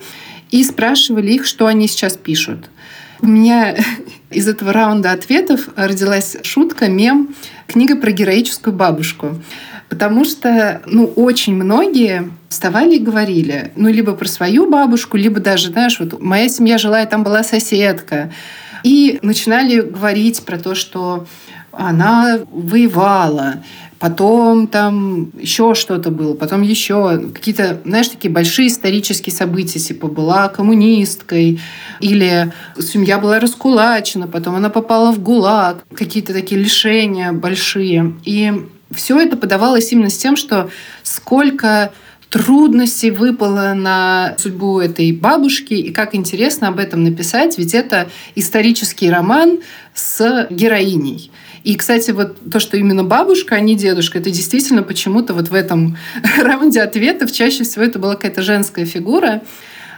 [0.50, 2.70] и спрашивали их, что они сейчас пишут.
[3.22, 3.76] У меня
[4.30, 7.36] из этого раунда ответов родилась шутка, мем,
[7.68, 9.42] книга про героическую бабушку.
[9.96, 15.70] Потому что, ну, очень многие вставали и говорили, ну, либо про свою бабушку, либо даже,
[15.70, 18.30] знаешь, вот моя семья жила, и там была соседка.
[18.84, 21.28] И начинали говорить про то, что
[21.72, 23.64] она воевала,
[23.98, 30.50] потом там еще что-то было, потом еще какие-то, знаешь, такие большие исторические события, типа была
[30.50, 31.62] коммунисткой,
[32.02, 32.52] или
[32.82, 38.14] семья была раскулачена, потом она попала в ГУЛАГ, какие-то такие лишения большие.
[38.26, 38.52] И
[38.94, 40.70] все это подавалось именно с тем, что
[41.04, 41.92] сколько
[42.30, 49.10] трудностей выпало на судьбу этой бабушки, и как интересно об этом написать, ведь это исторический
[49.10, 49.60] роман
[49.94, 51.32] с героиней.
[51.64, 55.54] И, кстати, вот то, что именно бабушка, а не дедушка, это действительно почему-то вот в
[55.54, 55.98] этом
[56.42, 59.42] раунде ответов чаще всего это была какая-то женская фигура.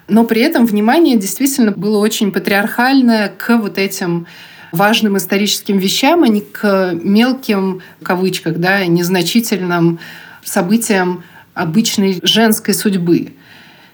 [0.08, 4.28] Но при этом внимание действительно было очень патриархальное к вот этим
[4.72, 10.00] важным историческим вещам, а не к мелким, в кавычках, да, незначительным
[10.44, 13.34] событиям обычной женской судьбы.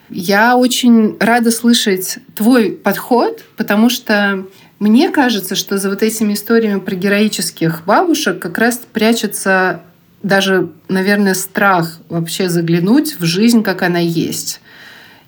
[0.10, 4.46] Я очень рада слышать твой подход, потому что
[4.80, 9.82] мне кажется, что за вот этими историями про героических бабушек как раз прячется
[10.22, 14.62] даже, наверное, страх вообще заглянуть в жизнь, как она есть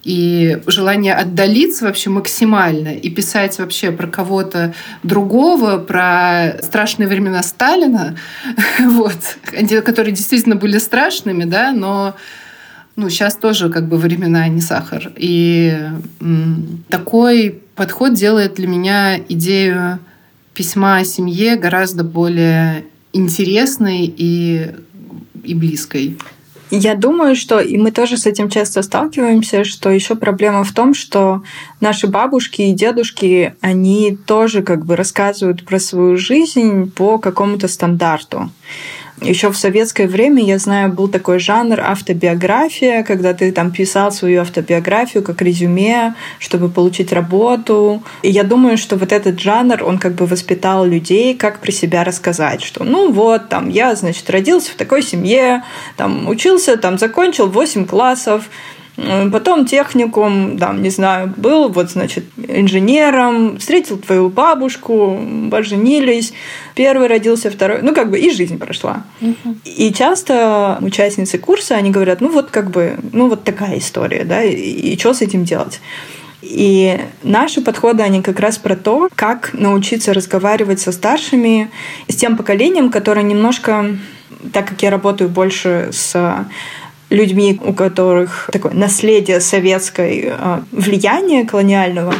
[0.05, 8.15] и желание отдалиться вообще максимально и писать вообще про кого-то другого, про страшные времена Сталина,
[8.79, 9.17] вот,
[9.83, 12.15] которые действительно были страшными, да, но
[12.95, 15.11] ну, сейчас тоже как бы времена не сахар.
[15.17, 15.75] И
[16.89, 19.99] такой подход делает для меня идею
[20.53, 24.71] письма о семье гораздо более интересной и,
[25.43, 26.15] и близкой.
[26.71, 30.93] Я думаю, что и мы тоже с этим часто сталкиваемся, что еще проблема в том,
[30.93, 31.43] что
[31.79, 38.49] наши бабушки и дедушки, они тоже как бы рассказывают про свою жизнь по какому-то стандарту.
[39.21, 44.41] Еще в советское время, я знаю, был такой жанр автобиография, когда ты там писал свою
[44.41, 48.03] автобиографию как резюме, чтобы получить работу.
[48.23, 52.03] И я думаю, что вот этот жанр, он как бы воспитал людей, как при себя
[52.03, 55.63] рассказать, что ну вот, там, я, значит, родился в такой семье,
[55.95, 58.49] там, учился, там, закончил 8 классов,
[59.31, 65.19] Потом техникум, там, не знаю, был, вот, значит, инженером, встретил твою бабушку,
[65.51, 66.33] поженились,
[66.75, 69.03] первый родился, второй, ну, как бы и жизнь прошла.
[69.19, 69.57] Угу.
[69.65, 74.43] И часто участницы курса, они говорят, ну, вот как бы, ну, вот такая история, да,
[74.43, 75.81] и, и что с этим делать?
[76.41, 81.69] И наши подходы, они как раз про то, как научиться разговаривать со старшими,
[82.07, 83.97] с тем поколением, которое немножко,
[84.53, 86.45] так как я работаю больше с
[87.09, 92.13] людьми, у которых такое наследие советской э, влияния колониального,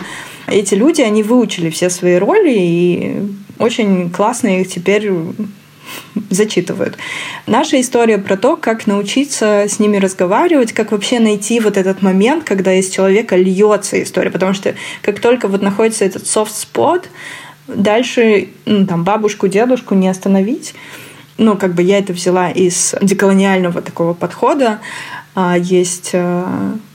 [0.47, 3.21] эти люди, они выучили все свои роли и
[3.57, 5.11] очень классно их теперь
[6.29, 6.97] зачитывают.
[7.47, 12.43] Наша история про то, как научиться с ними разговаривать, как вообще найти вот этот момент,
[12.43, 14.31] когда из человека льется история.
[14.31, 17.05] Потому что как только вот находится этот soft spot,
[17.67, 20.73] дальше ну, там бабушку, дедушку не остановить
[21.37, 24.79] ну, как бы я это взяла из деколониального такого подхода.
[25.37, 26.45] А, есть э,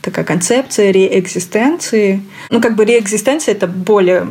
[0.00, 2.22] такая концепция реэкзистенции.
[2.48, 4.26] Ну, как бы реэкзистенция— это более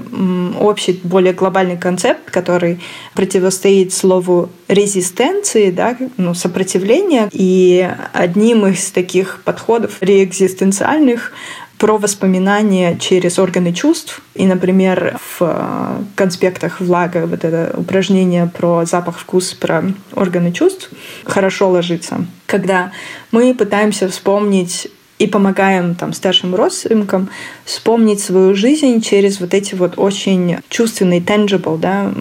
[0.60, 2.80] общий, более глобальный концепт, который
[3.14, 7.30] противостоит слову резистенции, да, ну, сопротивления.
[7.32, 11.32] И одним из таких подходов реэкзистенциальных
[11.80, 14.22] про воспоминания через органы чувств.
[14.36, 20.92] И, например, в э, конспектах влага вот это упражнение про запах, вкус, про органы чувств
[21.24, 22.26] хорошо ложится.
[22.46, 22.92] Когда
[23.32, 27.30] мы пытаемся вспомнить и помогаем там старшим родственникам
[27.66, 32.12] вспомнить свою жизнь через вот эти вот очень чувственные, tangible, да,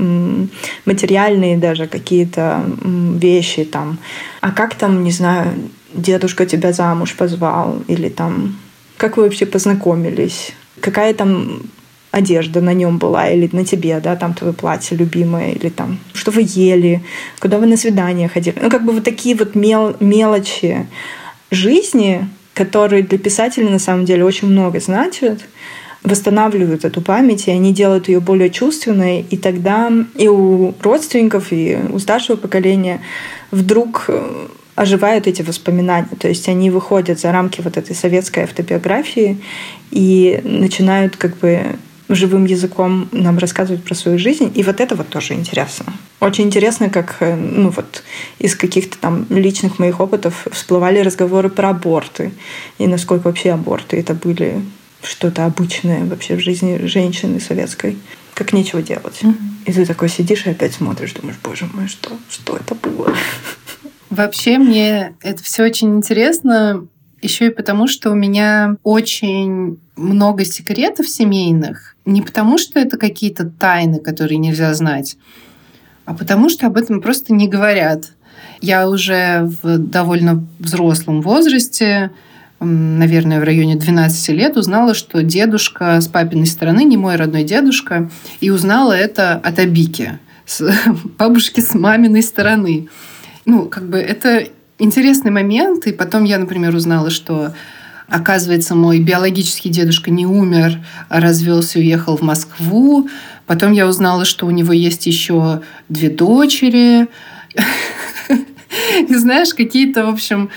[0.85, 3.99] материальные даже какие-то вещи там.
[4.41, 5.53] А как там, не знаю,
[5.95, 8.57] дедушка тебя замуж позвал или там
[8.99, 10.53] как вы вообще познакомились?
[10.81, 11.63] Какая там
[12.11, 16.31] одежда на нем была, или на тебе, да, там твое платье любимое, или там, что
[16.31, 17.03] вы ели,
[17.39, 18.59] куда вы на свидание ходили.
[18.61, 20.87] Ну, как бы вот такие вот мел мелочи
[21.51, 25.41] жизни, которые для писателя на самом деле очень много значат,
[26.03, 31.79] восстанавливают эту память, и они делают ее более чувственной, и тогда и у родственников, и
[31.93, 33.01] у старшего поколения
[33.51, 34.47] вдруг э,
[34.79, 36.09] оживают эти воспоминания.
[36.21, 39.39] То есть они выходят за рамки вот этой советской автобиографии
[39.91, 41.77] и начинают как бы
[42.09, 44.53] живым языком нам рассказывать про свою жизнь.
[44.55, 45.93] И вот это вот тоже интересно.
[46.21, 48.05] Очень интересно, как э, ну вот,
[48.39, 52.31] из каких-то там личных моих опытов всплывали разговоры про аборты.
[52.79, 54.63] И насколько вообще аборты это были
[55.03, 57.99] что-то обычное вообще в жизни женщины советской.
[58.35, 59.19] Как нечего делать.
[59.23, 59.35] Mm-hmm.
[59.67, 63.13] И ты такой сидишь и опять смотришь, думаешь, боже мой, что, что это было?
[64.11, 66.87] Вообще мне это все очень интересно,
[67.21, 71.97] еще и потому, что у меня очень много секретов семейных.
[72.05, 75.17] Не потому, что это какие-то тайны, которые нельзя знать,
[76.05, 78.13] а потому что об этом просто не говорят.
[78.61, 82.11] Я уже в довольно взрослом возрасте,
[82.61, 88.11] наверное, в районе 12 лет, узнала, что дедушка с папиной стороны не мой родной дедушка,
[88.41, 90.63] и узнала это от Абики, с
[91.19, 92.89] бабушки с маминой стороны
[93.49, 94.47] ну, как бы это
[94.79, 95.87] интересный момент.
[95.87, 97.53] И потом я, например, узнала, что
[98.11, 100.79] Оказывается, мой биологический дедушка не умер,
[101.11, 103.07] а развелся и уехал в Москву.
[103.47, 107.09] Потом я узнала, что у него есть еще две дочери.
[109.09, 110.49] И знаешь, какие-то, в общем,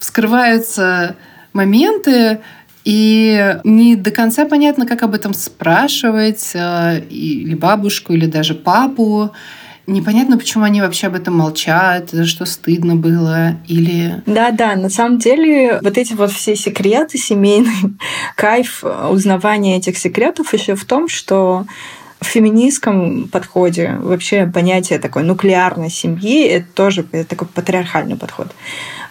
[0.00, 1.14] вскрываются
[1.52, 2.40] моменты,
[2.84, 9.32] и не до конца понятно, как об этом спрашивать, э, или бабушку, или даже папу.
[9.86, 14.22] Непонятно, почему они вообще об этом молчат, что стыдно было, или...
[14.26, 17.94] Да-да, на самом деле вот эти вот все секреты семейные,
[18.36, 21.66] кайф узнавания этих секретов еще в том, что
[22.20, 28.48] в феминистском подходе вообще понятие такой нуклеарной семьи это тоже такой патриархальный подход.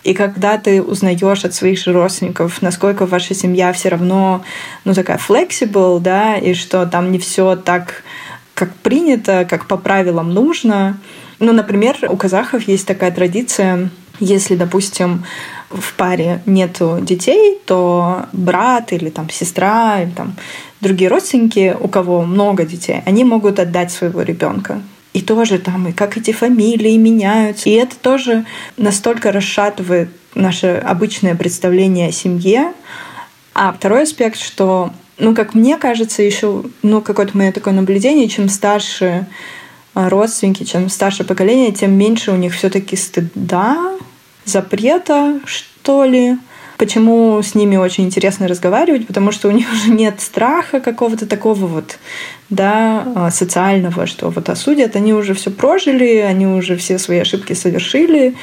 [0.03, 4.43] И когда ты узнаешь от своих же родственников, насколько ваша семья все равно,
[4.83, 8.03] ну, такая flexible, да, и что там не все так,
[8.55, 10.97] как принято, как по правилам нужно.
[11.39, 15.25] Ну, например, у казахов есть такая традиция, если, допустим,
[15.69, 20.35] в паре нету детей, то брат или там сестра или там
[20.79, 24.81] другие родственники, у кого много детей, они могут отдать своего ребенка.
[25.13, 27.69] И тоже там, и как эти фамилии меняются.
[27.69, 28.45] И это тоже
[28.75, 32.73] настолько расшатывает наше обычное представление о семье.
[33.53, 38.49] А второй аспект, что, ну, как мне кажется, еще, ну, какое-то мое такое наблюдение, чем
[38.49, 39.27] старше
[39.93, 43.95] а, родственники, чем старше поколение, тем меньше у них все-таки стыда,
[44.43, 46.37] запрета, что ли.
[46.77, 49.07] Почему с ними очень интересно разговаривать?
[49.07, 51.97] Потому что у них уже нет страха какого-то такого вот,
[52.49, 54.97] да, а, социального, что вот осудят.
[54.97, 58.35] Они уже все прожили, они уже все свои ошибки совершили.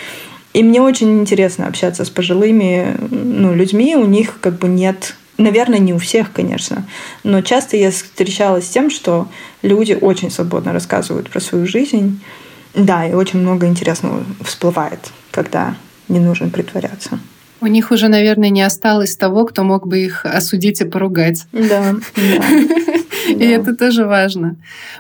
[0.55, 3.97] И мне очень интересно общаться с пожилыми ну, людьми.
[3.97, 6.87] У них как бы нет Наверное, не у всех, конечно,
[7.24, 9.28] но часто я встречалась с тем, что
[9.62, 12.20] люди очень свободно рассказывают про свою жизнь.
[12.74, 15.74] Да, и очень много интересного всплывает, когда
[16.09, 17.18] не нужно притворяться.
[17.61, 21.47] У них уже, наверное, не осталось того, кто мог бы их осудить и поругать.
[21.53, 21.95] Да.
[23.29, 24.57] И это тоже важно.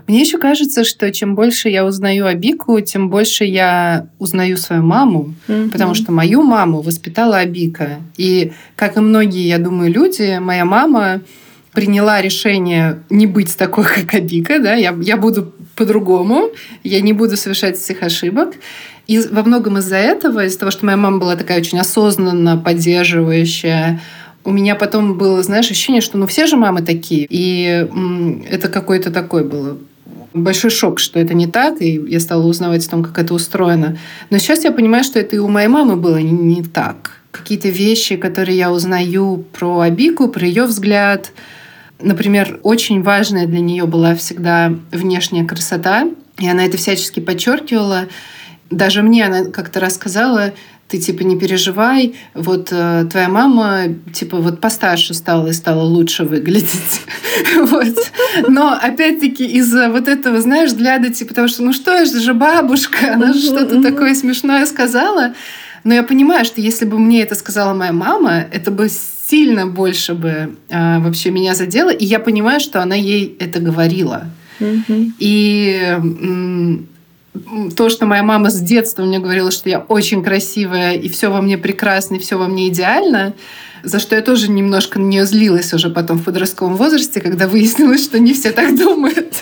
[0.06, 4.82] Мне еще кажется, что чем больше я узнаю о Бику, тем больше я узнаю свою
[4.82, 5.34] маму,
[5.72, 7.98] потому что мою маму воспитала Абика.
[8.16, 11.20] И, как и многие, я думаю, люди, моя мама
[11.72, 16.50] приняла решение не быть такой, как Абика, да, я, я буду по-другому,
[16.84, 18.54] я не буду совершать этих ошибок.
[19.06, 24.00] И во многом из-за этого, из-за того, что моя мама была такая очень осознанно поддерживающая,
[24.44, 27.26] у меня потом было, знаешь, ощущение, что ну все же мамы такие.
[27.28, 27.86] И
[28.50, 29.78] это какой-то такой был
[30.34, 33.98] большой шок, что это не так, и я стала узнавать о том, как это устроено.
[34.30, 37.12] Но сейчас я понимаю, что это и у моей мамы было не, не так.
[37.30, 41.32] Какие-то вещи, которые я узнаю про Абику, про ее взгляд.
[42.00, 48.08] Например, очень важная для нее была всегда внешняя красота, и она это всячески подчеркивала.
[48.70, 50.52] Даже мне она как-то рассказала,
[50.92, 56.24] ты типа не переживай, вот э, твоя мама типа вот постарше стала и стала лучше
[56.24, 57.00] выглядеть.
[57.56, 58.12] вот.
[58.46, 62.98] Но опять-таки из-за вот этого, знаешь, взгляда типа потому что ну что, это же бабушка,
[63.14, 65.32] она же что-то такое смешное сказала.
[65.82, 70.12] Но я понимаю, что если бы мне это сказала моя мама, это бы сильно больше
[70.12, 71.88] бы э, вообще меня задело.
[71.88, 74.26] И я понимаю, что она ей это говорила.
[75.18, 75.96] И
[77.76, 81.40] то, что моя мама с детства мне говорила, что я очень красивая, и все во
[81.40, 83.32] мне прекрасно, и все во мне идеально,
[83.82, 88.04] за что я тоже немножко на нее злилась уже потом в подростковом возрасте, когда выяснилось,
[88.04, 89.34] что не все так думают.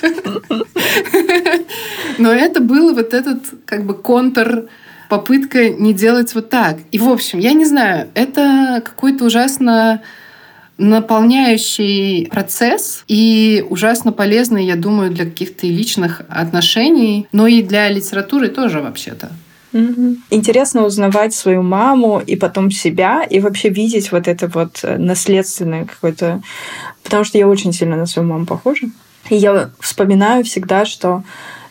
[2.18, 4.68] Но это был вот этот как бы контр
[5.08, 6.78] попытка не делать вот так.
[6.92, 10.02] И, в общем, я не знаю, это какой-то ужасно
[10.80, 18.48] наполняющий процесс и ужасно полезный, я думаю, для каких-то личных отношений, но и для литературы
[18.48, 19.30] тоже вообще-то.
[20.30, 25.84] Интересно узнавать свою маму и потом себя, и вообще видеть вот это вот э, наследственное
[25.84, 26.42] какое-то...
[27.04, 28.88] Потому что я очень сильно на свою маму похожа.
[29.28, 31.22] И я вспоминаю всегда, что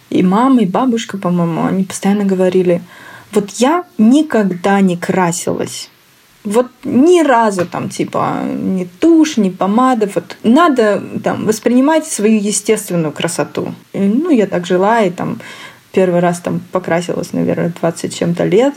[0.09, 2.81] и мама, и бабушка, по-моему, они постоянно говорили,
[3.33, 5.89] вот я никогда не красилась
[6.43, 10.09] вот ни разу там типа ни тушь, ни помада.
[10.13, 13.73] Вот надо там воспринимать свою естественную красоту.
[13.93, 15.39] И, ну, я так жила, и там
[15.91, 18.73] первый раз там покрасилась, наверное, 20 чем-то лет.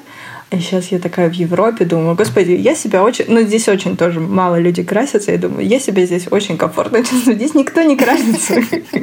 [0.50, 3.24] И сейчас я такая в Европе, думаю, господи, я себя очень...
[3.28, 7.36] Ну, здесь очень тоже мало людей красятся, я думаю, я себя здесь очень комфортно чувствую,
[7.36, 8.56] здесь никто не красится.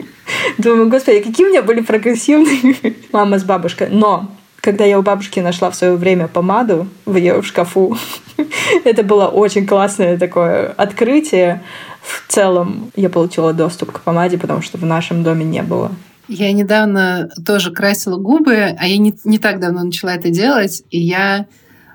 [0.59, 2.75] Думаю, господи, какие у меня были прогрессивные
[3.11, 3.87] мама с бабушкой.
[3.89, 4.29] Но
[4.61, 7.97] когда я у бабушки нашла в свое время помаду в ее шкафу,
[8.85, 11.61] это было очень классное такое открытие.
[12.01, 15.91] В целом я получила доступ к помаде, потому что в нашем доме не было.
[16.27, 20.99] Я недавно тоже красила губы, а я не, не так давно начала это делать, и
[20.99, 21.47] я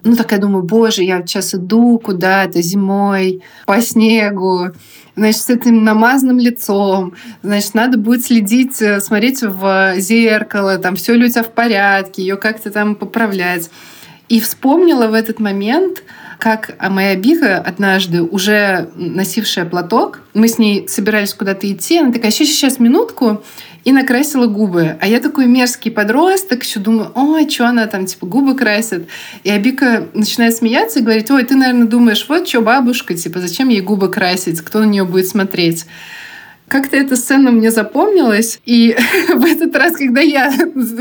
[0.07, 4.73] Ну, такая думаю, боже, я сейчас иду куда-то зимой по снегу,
[5.17, 11.15] значит, с этим намазанным лицом, значит, надо будет следить, э, смотреть в зеркало, там, все
[11.15, 13.71] ли у тебя в порядке, ее как-то там поправлять.
[14.29, 16.03] И вспомнила в этот момент,
[16.39, 22.31] как моя Бика однажды, уже носившая платок, мы с ней собирались куда-то идти, она такая,
[22.31, 23.43] сейчас, сейчас, минутку,
[23.85, 24.97] и накрасила губы.
[25.01, 29.09] А я такой мерзкий подросток, еще думаю, ой, что она там, типа, губы красит.
[29.43, 33.69] И Абика начинает смеяться и говорит, ой, ты, наверное, думаешь, вот что бабушка, типа, зачем
[33.69, 35.85] ей губы красить, кто на нее будет смотреть.
[36.69, 38.97] Как-то эта сцена мне запомнилась, и
[39.35, 40.53] в этот раз, когда я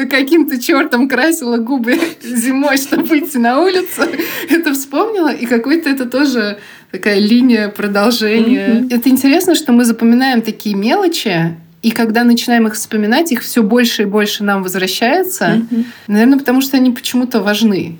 [0.09, 4.03] каким-то чертом красила губы зимой, чтобы выйти на улицу,
[4.49, 6.59] это вспомнила, и какой-то это тоже
[6.91, 8.67] такая линия продолжения.
[8.67, 8.95] Mm-hmm.
[8.95, 14.03] Это интересно, что мы запоминаем такие мелочи, и когда начинаем их вспоминать, их все больше
[14.03, 15.45] и больше нам возвращается.
[15.45, 15.85] Mm-hmm.
[16.07, 17.97] Наверное, потому что они почему-то важны.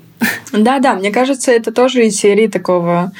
[0.52, 3.12] Да-да, мне кажется, это тоже из серии такого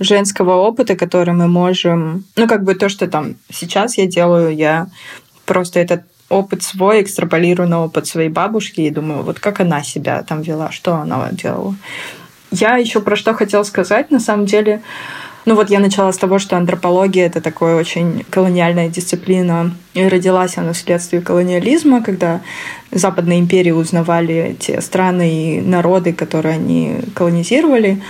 [0.00, 2.24] женского опыта, который мы можем...
[2.36, 4.88] Ну, как бы то, что там сейчас я делаю, я
[5.44, 10.22] просто этот опыт свой экстраполирую на опыт своей бабушки и думаю, вот как она себя
[10.22, 11.74] там вела, что она делала.
[12.50, 14.80] Я еще про что хотела сказать, на самом деле,
[15.46, 19.74] ну вот я начала с того, что антропология— это такая очень колониальная дисциплина.
[19.94, 22.40] И родилась она вследствие колониализма, когда
[22.90, 28.02] западные империи узнавали те страны и народы, которые они колонизировали.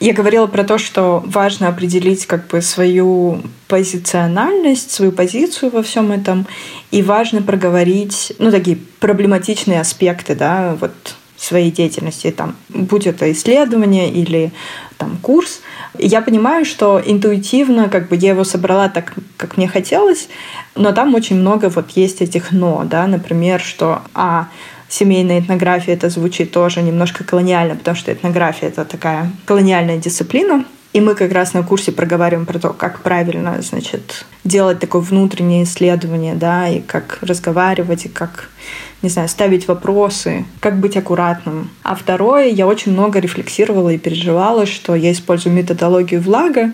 [0.00, 6.12] Я говорила про то, что важно определить как бы свою позициональность, свою позицию во всем
[6.12, 6.46] этом,
[6.92, 10.92] и важно проговорить, ну, такие проблематичные аспекты, да, вот
[11.36, 14.52] своей деятельности, там, будь это исследование или
[14.98, 15.60] там курс,
[15.96, 20.28] я понимаю, что интуитивно как бы я его собрала так, как мне хотелось,
[20.74, 24.48] но там очень много вот есть этих «но», да, например, что а
[24.88, 30.64] семейная этнография это звучит тоже немножко колониально, потому что этнография это такая колониальная дисциплина,
[30.94, 35.64] и мы как раз на курсе проговариваем про то, как правильно, значит, делать такое внутреннее
[35.64, 38.48] исследование, да, и как разговаривать, и как,
[39.02, 41.70] не знаю, ставить вопросы, как быть аккуратным.
[41.82, 46.72] А второе, я очень много рефлексировала и переживала, что я использую методологию влага.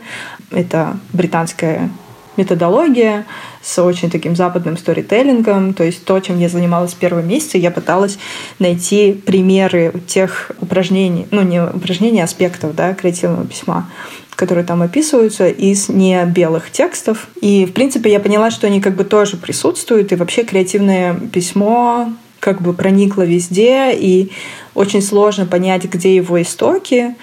[0.52, 1.90] Это британская
[2.36, 3.26] методология
[3.62, 5.74] с очень таким западным сторителлингом.
[5.74, 8.18] То есть то, чем я занималась в первом месяце, я пыталась
[8.58, 13.90] найти примеры тех упражнений, ну не упражнений, а аспектов да, креативного письма,
[14.36, 17.28] которые там описываются из не белых текстов.
[17.40, 22.12] И, в принципе, я поняла, что они как бы тоже присутствуют, и вообще креативное письмо
[22.40, 24.30] как бы проникло везде, и
[24.74, 27.14] очень сложно понять, где его истоки,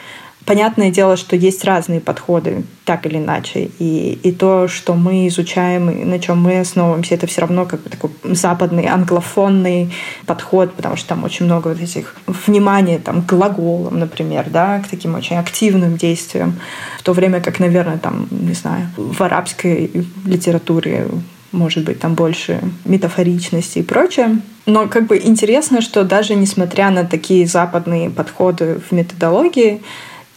[0.52, 3.72] Понятное дело, что есть разные подходы, так или иначе.
[3.80, 7.80] И, и то, что мы изучаем, и на чем мы основываемся, это все равно как
[7.84, 9.94] бы такой западный, англофонный
[10.26, 14.90] подход, потому что там очень много вот этих внимания там, к глаголам, например, да, к
[14.90, 16.60] таким очень активным действиям.
[17.00, 19.90] В то время как, наверное, там, не знаю, в арабской
[20.26, 21.08] литературе
[21.54, 24.42] может быть, там больше метафоричности и прочее.
[24.66, 29.82] Но как бы интересно, что даже несмотря на такие западные подходы в методологии,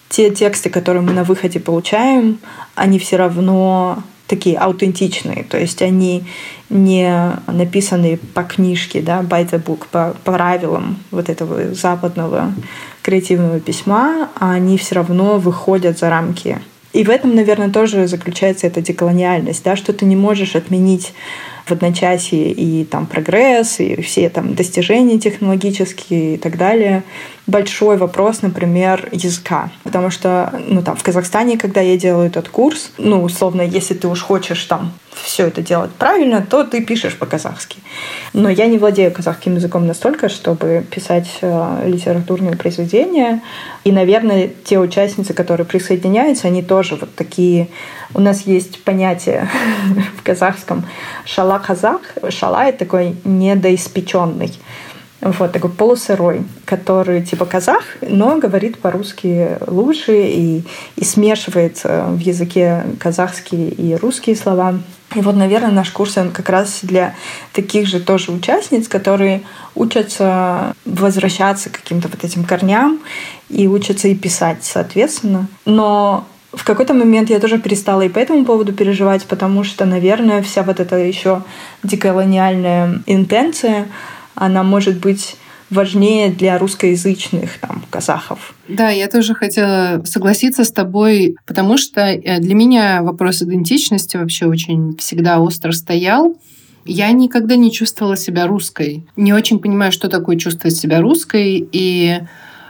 [0.09, 2.39] те тексты, которые мы на выходе получаем,
[2.75, 6.25] они все равно такие аутентичные, то есть они
[6.71, 12.53] не написаны по книжке, да, by the book, по правилам вот этого западного
[13.03, 16.59] креативного письма, а они все равно выходят за рамки.
[16.95, 21.13] И в этом, наверное, тоже заключается эта деколониальность, да, что ты не можешь отменить
[21.65, 27.03] в одночасье и там прогресс, и все там достижения технологические и так далее.
[27.47, 29.71] Большой вопрос, например, языка.
[29.83, 34.09] Потому что, ну, там, в Казахстане, когда я делаю этот курс, ну, условно, если ты
[34.09, 34.93] уж хочешь там
[35.23, 37.79] все это делать правильно, то ты пишешь по-казахски.
[38.33, 43.41] Но я не владею казахским языком настолько, чтобы писать э, литературные произведения.
[43.85, 47.69] И, наверное, те участницы, которые присоединяются, они тоже вот такие...
[48.12, 49.49] У нас есть понятие
[50.19, 50.85] в казахском
[51.25, 52.01] шала казах.
[52.29, 54.53] Шала— это такой недоиспеченный
[55.25, 60.62] вот такой полусырой, который типа казах, но говорит по-русски лучше и,
[60.97, 64.79] и смешивает э, в языке казахские и русские слова.
[65.14, 67.14] И вот, наверное, наш курс он как раз для
[67.53, 69.43] таких же тоже участниц, которые
[69.75, 73.01] учатся возвращаться к каким-то вот этим корням
[73.49, 75.49] и учатся и писать, соответственно.
[75.64, 80.43] Но в какой-то момент я тоже перестала и по этому поводу переживать, потому что, наверное,
[80.43, 81.43] вся вот эта еще
[81.83, 83.89] деколониальная интенция,
[84.35, 85.37] она может быть
[85.70, 88.55] важнее для русскоязычных там, казахов.
[88.68, 94.47] Да, я тоже хотела согласиться с тобой, потому что э, для меня вопрос идентичности вообще
[94.47, 96.37] очень всегда остро стоял.
[96.85, 99.07] Я никогда не чувствовала себя русской.
[99.16, 101.66] Не очень понимаю, что такое чувствовать себя русской.
[101.72, 102.20] И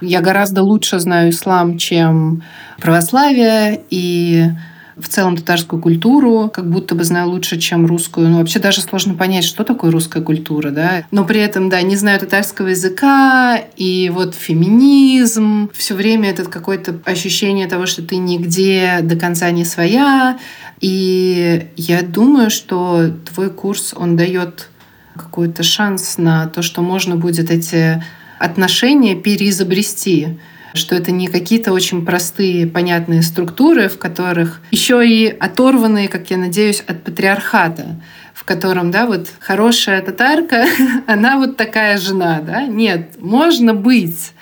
[0.00, 2.42] Я гораздо лучше знаю ислам, чем
[2.80, 4.50] православие, и
[4.96, 8.28] в целом татарскую культуру, как будто бы знаю лучше, чем русскую.
[8.28, 11.04] Ну, вообще даже сложно понять, что такое русская культура, да.
[11.10, 17.00] Но при этом, да, не знаю татарского языка, и вот феминизм, все время это какое-то
[17.04, 20.38] ощущение того, что ты нигде до конца не своя.
[20.80, 24.68] И я думаю, что твой курс, он дает
[25.16, 28.02] какой-то шанс на то, что можно будет эти
[28.38, 30.38] отношения переизобрести
[30.74, 36.36] что это не какие-то очень простые, понятные структуры, в которых еще и оторванные, как я
[36.36, 38.00] надеюсь, от патриархата,
[38.34, 40.66] в котором, да, вот хорошая татарка,
[41.06, 42.66] она вот такая жена, да?
[42.66, 44.32] Нет, можно быть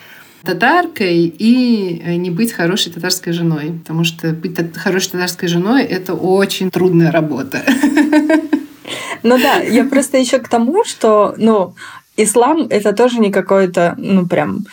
[0.42, 6.70] татаркой и не быть хорошей татарской женой, потому что быть хорошей татарской женой— это очень
[6.70, 7.62] трудная работа.
[9.24, 11.76] Ну да, я просто еще к тому, что, ну,
[12.16, 14.66] ислам— это тоже не какой-то, ну, прям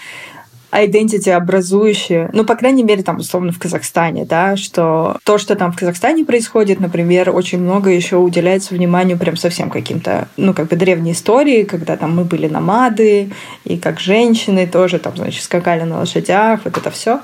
[0.72, 5.72] identity образующие, ну, по крайней мере, там, условно, в Казахстане, да, что то, что там
[5.72, 10.76] в Казахстане происходит, например, очень много еще уделяется вниманию прям совсем каким-то, ну, как бы
[10.76, 13.32] древней истории, когда там мы были намады,
[13.66, 17.20] и как женщины тоже там, значит, скакали на лошадях, вот это все.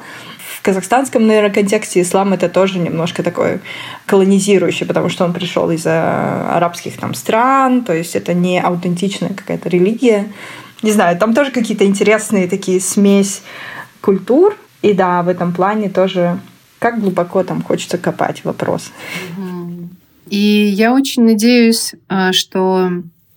[0.58, 3.60] В казахстанском, наверное, контексте ислам это тоже немножко такой
[4.08, 9.70] колонизирующий, потому что он пришел из арабских там стран, то есть это не аутентичная какая-то
[9.70, 10.26] религия,
[10.86, 13.41] не знаю, там тоже какие-то интересные такие смесь
[14.01, 14.55] культур.
[14.83, 16.39] И да, в этом плане тоже
[16.77, 18.91] как глубоко там хочется копать вопрос.
[20.29, 22.91] И я очень надеюсь, а, что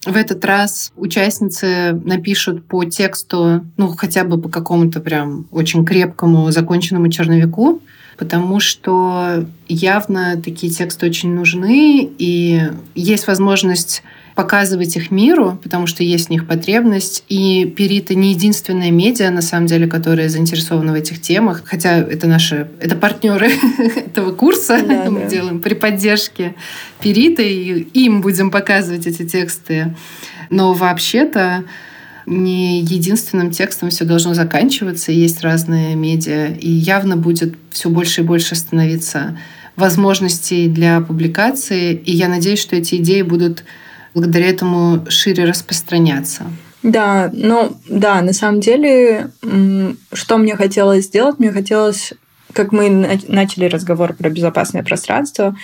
[0.04, 6.50] в этот раз участницы напишут по тексту, ну, хотя бы по какому-то прям очень крепкому
[6.50, 7.80] законченному черновику,
[8.18, 12.62] потому что явно такие тексты очень нужны, и
[12.94, 14.02] есть возможность
[14.38, 17.24] показывать их миру, потому что есть в них потребность.
[17.28, 21.62] И Перита не единственная медиа, на самом деле, которая заинтересована в этих темах.
[21.64, 23.50] Хотя это наши, это партнеры
[23.96, 25.26] этого курса да, мы да.
[25.26, 26.54] делаем при поддержке
[27.02, 29.96] Перита, и им будем показывать эти тексты.
[30.50, 31.64] Но вообще-то
[32.24, 35.10] не единственным текстом все должно заканчиваться.
[35.10, 39.36] Есть разные медиа, и явно будет все больше и больше становиться
[39.74, 41.92] возможностей для публикации.
[41.94, 43.64] И я надеюсь, что эти идеи будут
[44.14, 46.44] благодаря этому шире распространяться.
[46.82, 49.30] Да, ну да, на самом деле,
[50.12, 52.14] что мне хотелось сделать, мне хотелось
[52.52, 55.54] как мы начали разговор про безопасное пространство,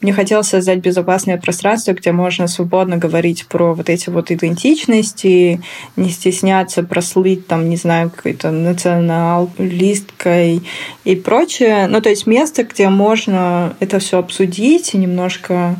[0.00, 5.60] мне хотелось создать безопасное пространство, где можно свободно говорить про вот эти вот идентичности,
[5.96, 10.62] не стесняться прослыть там, не знаю, какой-то националисткой
[11.04, 11.86] и прочее.
[11.88, 15.76] Ну, то есть место, где можно это все обсудить и немножко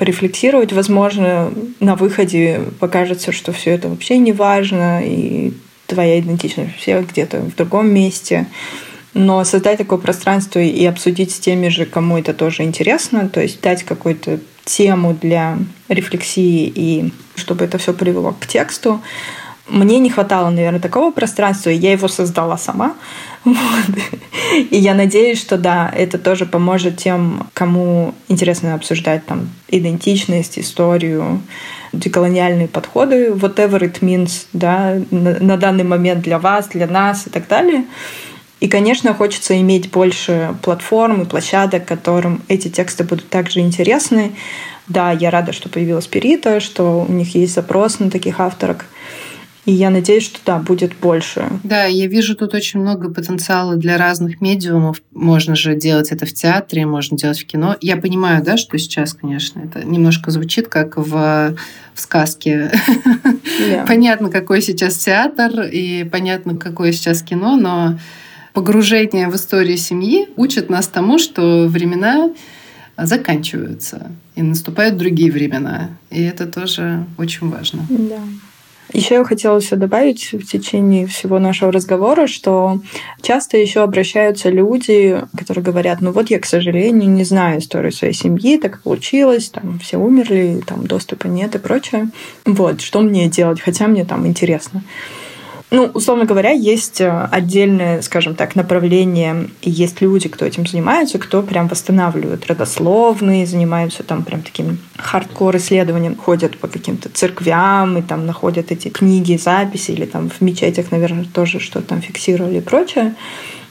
[0.00, 5.52] рефлексировать, возможно, на выходе покажется, что все это вообще не важно, и
[5.86, 8.46] твоя идентичность все где-то в другом месте.
[9.14, 13.60] Но создать такое пространство и обсудить с теми же, кому это тоже интересно, то есть
[13.60, 19.00] дать какую-то тему для рефлексии и чтобы это все привело к тексту,
[19.68, 22.94] мне не хватало, наверное, такого пространства, и я его создала сама.
[23.54, 23.96] Вот.
[24.70, 31.40] И я надеюсь, что да, это тоже поможет тем, кому интересно обсуждать там идентичность, историю,
[31.92, 37.30] деколониальные подходы, whatever it means, да, на, на данный момент для вас, для нас и
[37.30, 37.84] так далее.
[38.60, 44.32] И, конечно, хочется иметь больше платформ и площадок, которым эти тексты будут также интересны.
[44.88, 48.86] Да, я рада, что появилась Перита, что у них есть запрос на таких авторок.
[49.68, 51.46] И я надеюсь, что да, будет больше.
[51.62, 55.02] Да, я вижу тут очень много потенциала для разных медиумов.
[55.12, 57.76] Можно же делать это в театре, можно делать в кино.
[57.82, 61.54] Я понимаю, да, что сейчас, конечно, это немножко звучит как в,
[61.92, 62.72] в сказке.
[63.60, 63.86] Yeah.
[63.86, 67.98] понятно, какой сейчас театр, и понятно, какое сейчас кино, но
[68.54, 72.30] погружение в историю семьи учит нас тому, что времена
[72.96, 75.90] заканчиваются, и наступают другие времена.
[76.10, 77.84] И это тоже очень важно.
[77.90, 78.22] Да.
[78.92, 82.80] Еще я хотела еще добавить в течение всего нашего разговора, что
[83.20, 88.14] часто еще обращаются люди, которые говорят, ну вот я, к сожалению, не знаю историю своей
[88.14, 92.08] семьи, так получилось, там все умерли, там доступа нет и прочее.
[92.46, 94.82] Вот, что мне делать, хотя мне там интересно.
[95.70, 101.18] Ну, условно говоря, есть э, отдельное, скажем так, направление, и есть люди, кто этим занимается,
[101.18, 108.24] кто прям восстанавливают родословные, занимаются там прям таким хардкор-исследованием, ходят по каким-то церквям и там
[108.24, 113.14] находят эти книги, записи, или там в мечетях, наверное, тоже что-то там фиксировали и прочее.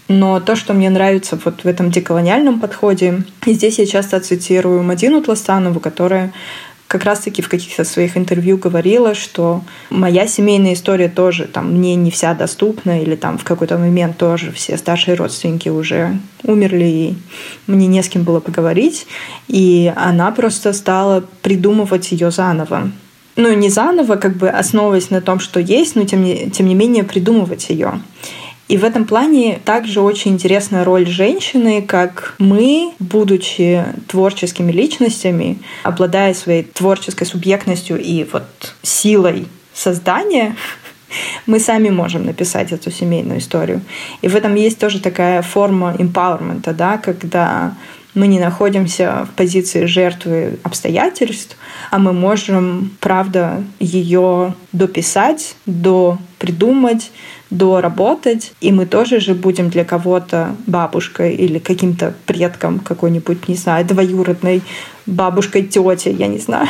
[0.08, 4.84] Но то, что мне нравится вот в этом деколониальном подходе, и здесь я часто цитирую
[4.84, 6.32] Мадину Тластанову, которая
[6.88, 12.11] как раз-таки в каких-то своих интервью говорила, что моя семейная история тоже там мне не
[12.11, 17.15] вся доступна, или там в какой-то момент тоже все старшие родственники уже умерли, и
[17.67, 19.05] мне не с кем было поговорить.
[19.47, 22.91] И она просто стала придумывать ее заново.
[23.35, 26.73] Ну, не заново, как бы основываясь на том, что есть, но тем не, тем не
[26.73, 28.01] менее придумывать ее.
[28.68, 36.34] И в этом плане также очень интересная роль женщины, как мы, будучи творческими личностями, обладая
[36.34, 40.55] своей творческой субъектностью и вот силой создания,
[41.45, 43.82] мы сами можем написать эту семейную историю.
[44.22, 47.74] И в этом есть тоже такая форма empowerment, да, когда
[48.18, 51.55] мы не находимся в позиции жертвы обстоятельств,
[51.91, 57.11] а мы можем, правда, ее дописать, до придумать,
[57.50, 63.86] доработать, и мы тоже же будем для кого-то бабушкой или каким-то предком какой-нибудь, не знаю,
[63.86, 64.62] двоюродной
[65.06, 66.68] бабушкой, тетей, я не знаю.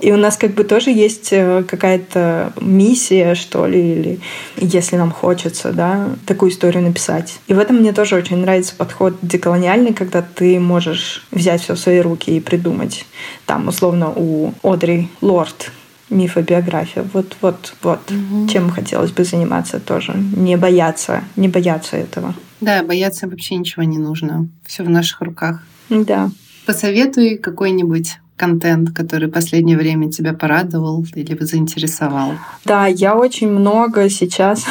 [0.00, 4.20] И у нас как бы тоже есть э, какая-то миссия, что ли, или
[4.56, 7.40] если нам хочется, да, такую историю написать.
[7.48, 11.78] И в этом мне тоже очень нравится подход деколониальный, когда ты можешь взять все в
[11.78, 13.06] свои руки и придумать.
[13.44, 15.72] Там, условно, у Одри Лорд
[16.10, 17.04] мифобиография.
[17.12, 18.48] Вот, вот, вот, угу.
[18.48, 20.14] чем хотелось бы заниматься тоже.
[20.14, 22.34] Не бояться, не бояться этого.
[22.60, 24.48] Да, бояться вообще ничего не нужно.
[24.66, 25.62] Все в наших руках.
[25.90, 26.30] Да.
[26.66, 32.32] Посоветуй какой-нибудь контент, который в последнее время тебя порадовал или заинтересовал?
[32.64, 34.64] Да, я очень много сейчас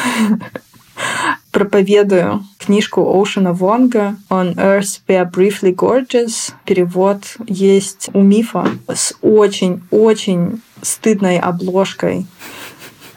[1.52, 6.54] проповедую книжку Оушена Вонга «On Earth We Are Briefly Gorgeous».
[6.66, 12.26] Перевод есть у Мифа с очень-очень стыдной обложкой.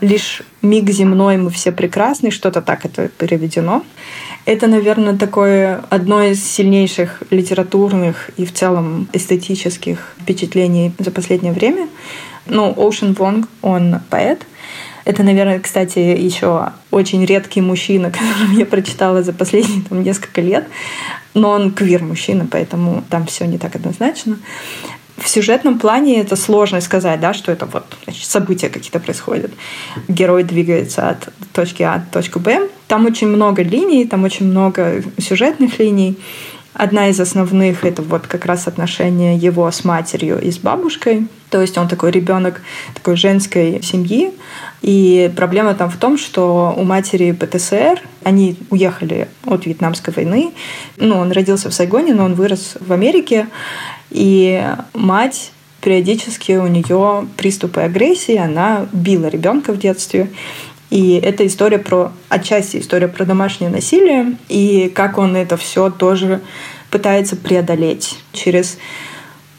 [0.01, 3.85] Лишь миг земной мы все прекрасны, что-то так это переведено.
[4.47, 11.89] Это, наверное, такое одно из сильнейших литературных и в целом эстетических впечатлений за последнее время.
[12.47, 14.47] Ну, Оушен Вонг, он поэт,
[15.05, 20.67] это, наверное, кстати, еще очень редкий мужчина, которого я прочитала за последние там, несколько лет.
[21.35, 24.39] Но он квир-мужчина, поэтому там все не так однозначно.
[25.21, 29.53] В сюжетном плане это сложно сказать, да, что это вот значит, события какие-то происходят.
[30.09, 32.69] Герой двигается от точки А до точки Б.
[32.89, 36.19] Там очень много линий, там очень много сюжетных линий.
[36.73, 41.27] Одна из основных это вот как раз отношение его с матерью и с бабушкой.
[41.51, 42.63] То есть он такой ребенок
[42.95, 44.33] такой женской семьи.
[44.81, 50.53] И проблема там в том, что у матери ПТСР, они уехали от Вьетнамской войны.
[50.97, 53.49] Ну, он родился в Сайгоне, но он вырос в Америке.
[54.11, 60.31] И мать периодически у нее приступы агрессии, она била ребенка в детстве.
[60.91, 66.41] И это история про, отчасти история про домашнее насилие, и как он это все тоже
[66.91, 68.77] пытается преодолеть через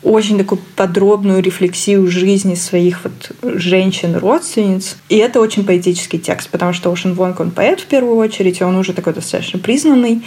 [0.03, 4.97] очень такую подробную рефлексию жизни своих вот женщин-родственниц.
[5.09, 8.63] И это очень поэтический текст, потому что Ошен Вонг, он поэт в первую очередь, и
[8.63, 10.23] он уже такой достаточно признанный.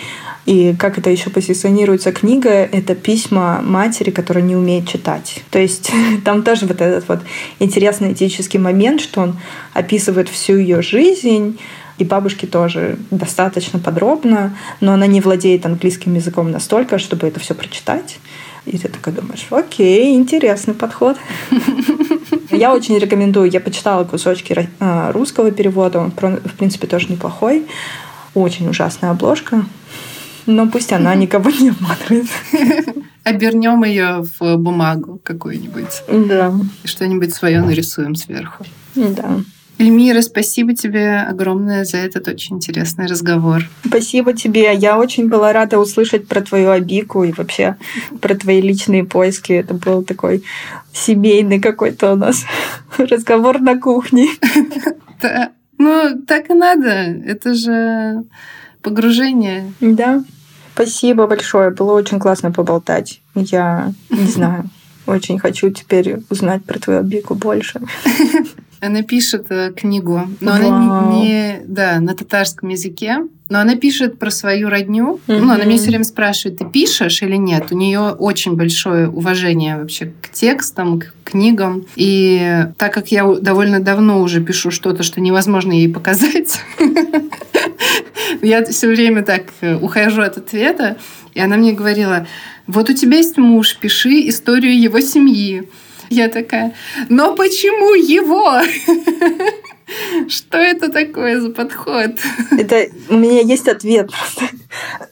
[0.46, 5.42] И как это еще позиционируется книга, это письма матери, которая не умеет читать.
[5.50, 5.90] То есть
[6.24, 7.20] там тоже вот этот вот
[7.58, 9.38] интересный этический момент, что он
[9.72, 11.58] описывает всю ее жизнь,
[11.96, 17.54] и бабушки тоже достаточно подробно, но она не владеет английским языком настолько, чтобы это все
[17.54, 18.18] прочитать.
[18.66, 21.16] И ты такой думаешь, окей, интересный подход.
[22.50, 23.50] Я очень рекомендую.
[23.50, 25.98] Я почитала кусочки а, русского перевода.
[25.98, 27.66] Он, в принципе, тоже неплохой.
[28.34, 29.64] Очень ужасная обложка.
[30.46, 32.26] Но пусть она никого не обманывает.
[33.24, 36.02] Обернем ее в бумагу какую-нибудь.
[36.08, 36.52] Да.
[36.82, 38.64] И что-нибудь свое нарисуем сверху.
[38.94, 39.40] Да.
[39.78, 43.64] Эльмира, спасибо тебе огромное за этот очень интересный разговор.
[43.84, 44.72] Спасибо тебе.
[44.74, 47.76] Я очень была рада услышать про твою обику и вообще
[48.20, 49.52] про твои личные поиски.
[49.52, 50.44] Это был такой
[50.92, 52.44] семейный какой-то у нас
[52.98, 54.28] разговор на кухне.
[55.76, 56.88] Ну, так и надо.
[56.88, 58.22] Это же
[58.80, 59.72] погружение.
[59.80, 60.22] Да.
[60.74, 61.70] Спасибо большое.
[61.70, 63.20] Было очень классно поболтать.
[63.34, 64.70] Я не знаю.
[65.06, 67.80] Очень хочу теперь узнать про твою обику больше.
[68.84, 70.60] Она пишет э, книгу, но Вау.
[70.60, 73.18] она не, да, на татарском языке,
[73.48, 75.20] но она пишет про свою родню.
[75.26, 75.38] Mm-hmm.
[75.38, 77.72] Ну, она меня все время спрашивает, ты пишешь или нет?
[77.72, 81.86] У нее очень большое уважение вообще к текстам, к книгам.
[81.96, 86.60] И так как я довольно давно уже пишу что-то, что невозможно ей показать,
[88.42, 90.98] я все время так э, ухожу от ответа.
[91.32, 92.26] И она мне говорила,
[92.66, 95.68] вот у тебя есть муж, пиши историю его семьи.
[96.14, 96.72] Я такая,
[97.08, 98.60] но почему его?
[100.28, 102.12] Что это такое за подход?
[102.52, 104.10] Это у меня есть ответ.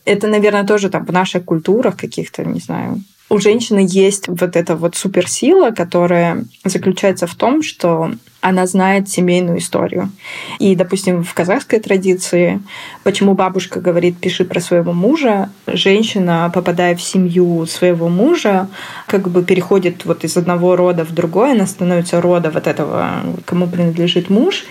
[0.05, 3.01] Это, наверное, тоже там в наших культурах каких-то, не знаю,
[3.33, 8.13] у женщины есть вот эта вот суперсила, которая заключается в том, что
[8.43, 10.11] она знает семейную историю.
[10.59, 12.61] И, допустим, в казахской традиции,
[13.05, 18.69] почему бабушка говорит «пиши про своего мужа», женщина, попадая в семью своего мужа,
[19.07, 23.67] как бы переходит вот из одного рода в другой, она становится рода вот этого, кому
[23.67, 24.65] принадлежит муж,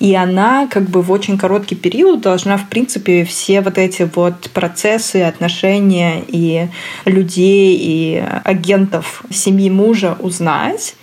[0.00, 4.50] и она как бы в очень короткий период должна, в принципе, все вот эти вот
[4.50, 6.68] процессы, отношения и
[7.04, 10.96] людей, и агентов семьи мужа узнать,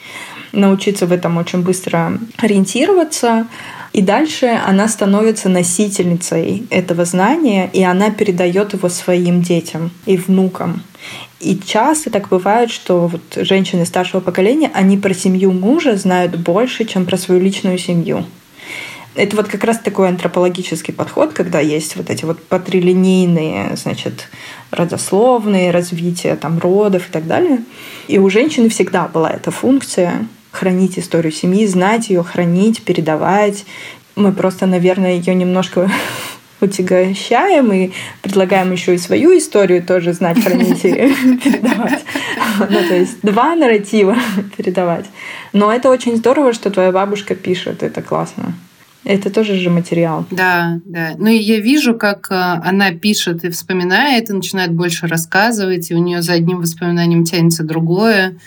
[0.52, 3.48] научиться в этом очень быстро ориентироваться.
[3.94, 10.84] И дальше она становится носительницей этого знания, и она передает его своим детям и внукам.
[11.42, 16.86] И часто так бывает, что вот женщины старшего поколения, они про семью мужа знают больше,
[16.86, 18.26] чем про свою личную семью.
[19.14, 24.30] Это вот как раз такой антропологический подход, когда есть вот эти вот патрилинейные, значит,
[24.72, 27.60] родословные развития там родов и так далее.
[28.08, 33.66] И у женщины всегда была эта функция хранить историю семьи, знать ее, хранить, передавать.
[34.16, 35.92] Мы просто, наверное, ее немножко
[36.62, 37.92] утягощаем и
[38.22, 40.94] предлагаем еще и свою историю тоже знать, хранить и
[41.44, 42.04] передавать.
[42.60, 44.16] Ну, то есть два нарратива
[44.58, 45.06] передавать.
[45.52, 48.54] Но это очень здорово, что твоя бабушка пишет, это классно.
[49.04, 50.26] Это тоже же материал.
[50.30, 51.14] Да, да.
[51.18, 55.96] Ну и я вижу, как э, она пишет и вспоминает, и начинает больше рассказывать, и
[55.96, 58.38] у нее за одним воспоминанием тянется другое.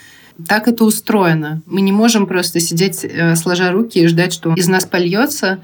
[0.47, 1.61] Так это устроено.
[1.65, 5.59] Мы не можем просто сидеть, э, сложа руки и ждать, что из нас польется.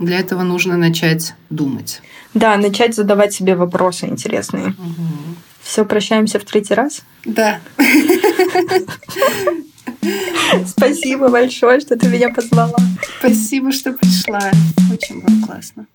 [0.00, 2.02] Для этого нужно начать думать.
[2.34, 4.66] Да, начать задавать себе вопросы интересные.
[4.66, 5.36] Угу.
[5.62, 7.02] Все, прощаемся в третий раз?
[7.24, 7.60] Да.
[10.66, 12.76] Спасибо большое, что ты меня позвала.
[13.18, 14.50] Спасибо, что пришла.
[14.92, 15.86] Очень было классно.